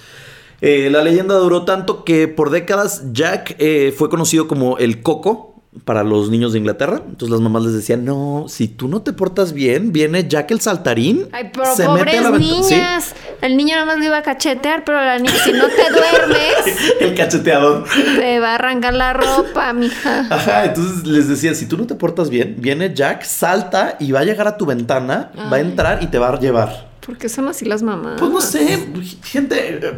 [0.61, 5.56] eh, la leyenda duró tanto que por décadas Jack eh, fue conocido como el Coco
[5.85, 7.03] para los niños de Inglaterra.
[7.07, 10.61] Entonces las mamás les decían, no, si tú no te portas bien, viene Jack el
[10.61, 11.29] saltarín.
[11.33, 12.63] Ay, pero se mete a pobres la ventana".
[12.63, 13.15] Sí, niñas.
[13.43, 16.93] El niño nada más lo iba a cachetear, pero la niña, si no te duermes,
[17.01, 17.85] el cacheteador.
[18.17, 20.27] te va a arrancar la ropa, mija.
[20.31, 24.21] Ajá, entonces les decía, si tú no te portas bien, viene Jack, salta y va
[24.21, 26.89] a llegar a tu ventana, va a entrar y te va a llevar.
[27.05, 28.19] Porque son así las mamás.
[28.19, 28.89] Pues no sé,
[29.23, 29.93] gente, eh,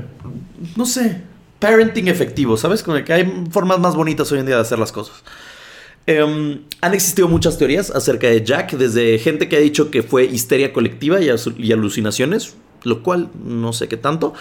[0.76, 1.22] no sé,
[1.58, 2.82] parenting efectivo, ¿sabes?
[2.82, 5.16] Como que hay formas más bonitas hoy en día de hacer las cosas.
[6.10, 10.24] Em, han existido muchas teorías acerca de Jack, desde gente que ha dicho que fue
[10.24, 14.32] histeria colectiva y, alucinaciones, lo cual no sé qué tanto.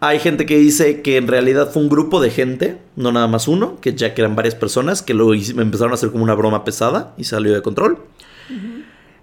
[0.00, 3.46] Hay gente que dice que en realidad fue un grupo de gente, no nada más
[3.46, 6.64] uno, que Jack eran varias personas, que lo hic- empezaron a hacer como una broma
[6.64, 7.98] pesada y salió de control.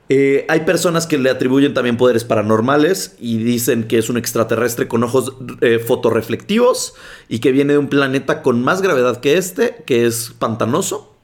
[0.10, 4.88] Eh, hay personas que le atribuyen también poderes paranormales y dicen que es un extraterrestre
[4.88, 6.94] con ojos eh, fotorreflectivos
[7.30, 11.16] y que viene de un planeta con más gravedad que este, que es pantanoso.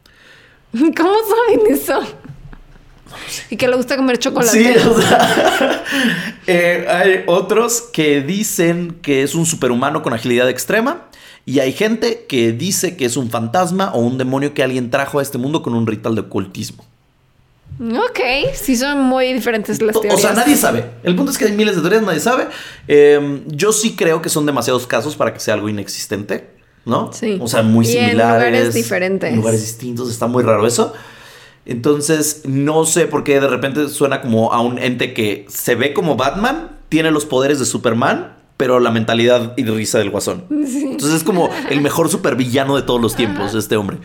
[0.98, 2.00] ¿Cómo saben eso?
[3.50, 4.52] Y que le gusta comer chocolate.
[4.52, 5.84] Sí, o sea,
[6.48, 11.04] eh, hay otros que dicen que es un superhumano con agilidad extrema
[11.46, 15.20] y hay gente que dice que es un fantasma o un demonio que alguien trajo
[15.20, 16.84] a este mundo con un ritual de ocultismo.
[17.80, 18.20] Ok,
[18.54, 20.22] sí son muy diferentes las O teorías.
[20.22, 20.86] sea, nadie sabe.
[21.04, 22.48] El punto es que hay miles de teorías, nadie sabe.
[22.88, 26.50] Eh, yo sí creo que son demasiados casos para que sea algo inexistente,
[26.86, 27.12] ¿no?
[27.14, 27.38] Sí.
[27.42, 28.48] O sea, muy Y en similares.
[28.52, 29.30] lugares diferentes.
[29.30, 30.10] en lugares distintos.
[30.10, 30.94] Está muy raro eso.
[31.66, 35.94] Entonces, no sé por qué de repente suena como a un ente que se ve
[35.94, 40.46] como Batman, tiene los poderes de Superman, pero la mentalidad y risa del guasón.
[40.50, 43.98] Entonces es como el mejor supervillano de todos los tiempos, este hombre.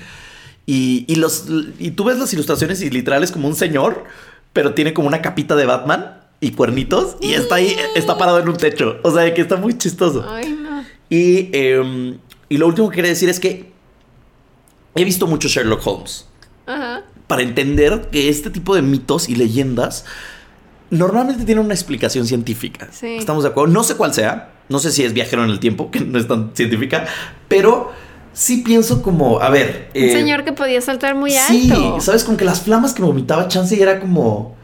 [0.66, 1.47] Y, y los,
[1.78, 4.05] y tú ves las ilustraciones y literal es como un señor
[4.52, 8.48] pero tiene como una capita de Batman y cuernitos y está ahí, está parado en
[8.48, 8.98] un techo.
[9.02, 10.24] O sea, que está muy chistoso.
[10.28, 10.82] Ay, no.
[11.09, 12.16] Y, eh,
[12.51, 13.70] y lo último que quería decir es que
[14.94, 16.27] he visto mucho Sherlock Holmes
[16.66, 17.02] Ajá.
[17.27, 20.05] para entender que este tipo de mitos y leyendas
[20.90, 22.89] normalmente tienen una explicación científica.
[22.93, 23.16] Sí.
[23.16, 23.72] Estamos de acuerdo.
[23.72, 24.52] No sé cuál sea.
[24.68, 27.06] No sé si es viajero en el tiempo, que no es tan científica,
[27.48, 27.93] pero
[28.32, 29.90] sí pienso como, a ver.
[29.94, 32.01] Un eh, señor que podía saltar muy Sí, alto.
[32.01, 34.55] sabes, con que las flamas que vomitaba Chance era como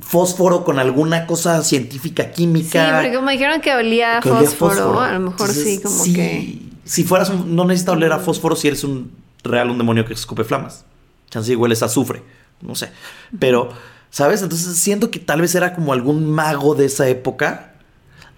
[0.00, 2.98] fósforo con alguna cosa científica, Sí, química.
[3.00, 6.04] porque como dijeron que olía a que olía fósforo, a lo mejor Entonces, sí, como
[6.04, 6.58] que.
[6.86, 9.10] Si fueras un, no necesitas oler a fósforo si eres un
[9.44, 10.84] real, un demonio que escupe flamas.
[11.30, 12.22] Chance y hueles a azufre.
[12.62, 12.90] No sé.
[13.38, 13.68] Pero,
[14.10, 14.42] ¿sabes?
[14.42, 17.74] Entonces siento que tal vez era como algún mago de esa época.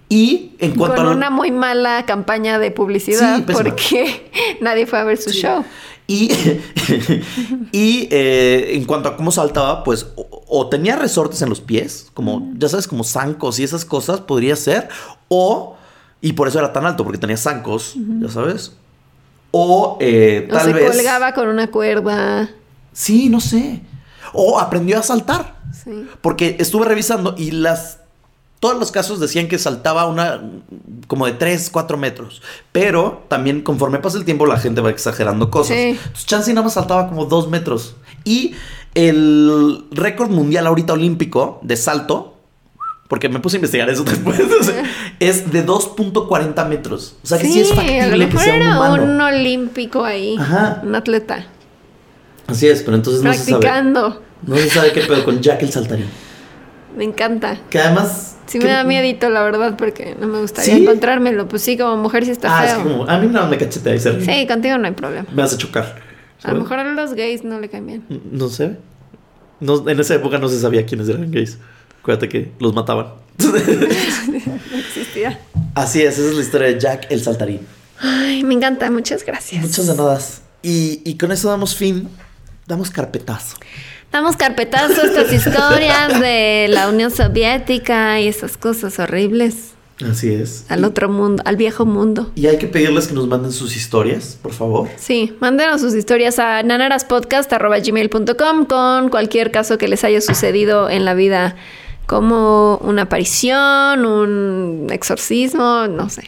[0.09, 1.11] Y en cuanto Con a.
[1.15, 4.31] una muy mala campaña de publicidad Sí, porque
[4.63, 5.43] nadie fue a ver su Sí.
[5.43, 5.65] show.
[6.07, 6.33] Y,
[7.73, 12.11] y eh, en cuanto a cómo saltaba, pues o, o tenía resortes en los pies,
[12.15, 14.89] como, ya sabes, como zancos y esas cosas, podría ser.
[15.29, 15.77] O,
[16.21, 18.73] y por eso era tan alto, porque tenía zancos, ya sabes.
[19.51, 20.91] O eh, O tal se vez.
[20.97, 22.51] colgaba con una cuerda.
[22.93, 23.81] Sí, no sé.
[24.33, 25.57] O aprendió a saltar.
[25.73, 26.07] Sí.
[26.21, 28.01] Porque estuve revisando y las.
[28.61, 30.43] Todos los casos decían que saltaba una.
[31.07, 32.43] como de 3, 4 metros.
[32.73, 35.77] Pero también conforme pasa el tiempo la gente va exagerando cosas.
[35.77, 35.83] Sí.
[35.91, 37.97] Entonces Chansey nada más saltaba como 2 metros.
[38.25, 38.55] Y
[38.95, 42.35] el récord mundial ahorita olímpico de salto.
[43.09, 44.39] Porque me puse a investigar eso después.
[44.41, 44.83] o sea,
[45.19, 47.17] es de 2.40 metros.
[47.25, 49.03] O sea que sí, es a lo factible que sea un era humano.
[49.05, 50.37] un olímpico ahí.
[50.39, 50.81] Ajá.
[50.85, 51.47] Un atleta.
[52.47, 53.61] Así es, pero entonces no se sabe.
[53.61, 54.23] practicando.
[54.47, 56.07] No se sabe qué pedo con Jack el saltarín.
[56.97, 57.59] Me encanta.
[57.71, 58.37] Que además.
[58.47, 60.83] Sí que- me da miedito, la verdad, porque no me gustaría ¿Sí?
[60.83, 61.49] encontrármelo.
[61.49, 62.85] Pues sí, como mujer sí está Ah, es feo.
[62.85, 63.09] que como.
[63.09, 64.21] A mí no me cachetea y se.
[64.25, 65.27] Sí, contigo no hay problema.
[65.35, 65.97] Me hace chocar.
[66.45, 68.05] A lo mejor a los gays no le caen bien.
[68.31, 68.77] No sé.
[69.61, 71.59] No, en esa época no se sabía quiénes eran gays.
[72.09, 73.09] Acuérdate que los mataban.
[73.37, 73.55] No
[74.79, 75.39] existía.
[75.75, 77.61] Así es, esa es la historia de Jack el saltarín.
[78.01, 78.91] Ay, me encanta.
[78.91, 79.63] Muchas gracias.
[79.63, 80.19] Muchas de nada.
[80.63, 82.09] Y, y con eso damos fin.
[82.67, 83.59] Damos carpetazo.
[84.11, 89.75] Damos carpetazo a estas historias de la Unión Soviética y esas cosas horribles.
[90.11, 90.65] Así es.
[90.71, 92.33] Al otro mundo, al viejo mundo.
[92.37, 94.89] Y hay que pedirles que nos manden sus historias, por favor.
[94.97, 101.13] Sí, mándenos sus historias a nanaraspodcast.gmail.com con cualquier caso que les haya sucedido en la
[101.15, 101.57] vida,
[102.09, 106.25] como una aparición, un exorcismo, no sé.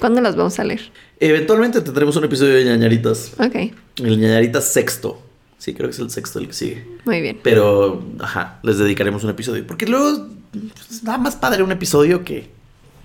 [0.00, 0.80] ¿Cuándo las vamos a leer?
[1.20, 3.32] Eventualmente tendremos un episodio de ñañaritas.
[3.38, 3.54] Ok,
[3.98, 5.20] El ñañaritas sexto.
[5.58, 6.86] Sí, creo que es el sexto el que sigue.
[7.04, 7.38] muy bien.
[7.42, 9.66] Pero, ajá, les dedicaremos un episodio.
[9.66, 12.48] Porque luego pues, nada más padre un episodio que.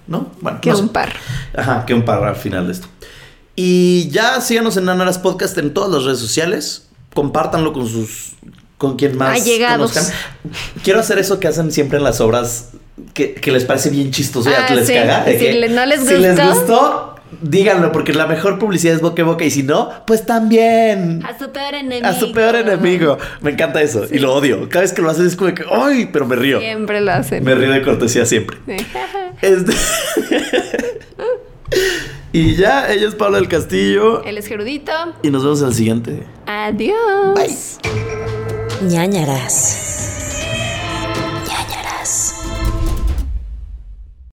[0.08, 0.32] ¿No?
[0.40, 0.84] Bueno, Que no sé.
[0.84, 1.12] un par.
[1.58, 2.88] Ajá, que un par al final de esto.
[3.58, 6.88] Y ya síganos en Nanaras Podcast en todas las redes sociales.
[7.14, 8.32] Compártanlo con sus.
[8.78, 9.42] Con quien más.
[9.42, 9.92] Allegados.
[9.94, 10.18] conozcan.
[10.84, 12.72] Quiero hacer eso que hacen siempre en las obras
[13.14, 14.94] que, que les parece bien chistoso Ah, que les sí.
[14.94, 15.26] caga.
[15.26, 16.54] Si que no les Si les gustó.
[16.54, 19.46] gustó, díganlo, porque la mejor publicidad es boca a boca.
[19.46, 21.24] Y si no, pues también.
[21.26, 22.08] A su peor enemigo.
[22.08, 23.18] A su peor enemigo.
[23.42, 24.06] Me encanta eso.
[24.12, 24.68] Y lo odio.
[24.70, 26.10] Cada vez que lo hacen es como que, ¡ay!
[26.12, 26.60] Pero me río.
[26.60, 27.44] Siempre lo hacen.
[27.44, 28.58] Me río de cortesía siempre.
[28.68, 28.78] Sí.
[29.42, 29.74] Este-
[32.32, 34.24] y ya, ella es Paula del Castillo.
[34.24, 34.92] Él es Gerudito.
[35.24, 36.24] Y nos vemos en el siguiente.
[36.48, 36.96] Adiós.
[37.36, 38.55] Bye.
[38.82, 39.95] Ñañaras.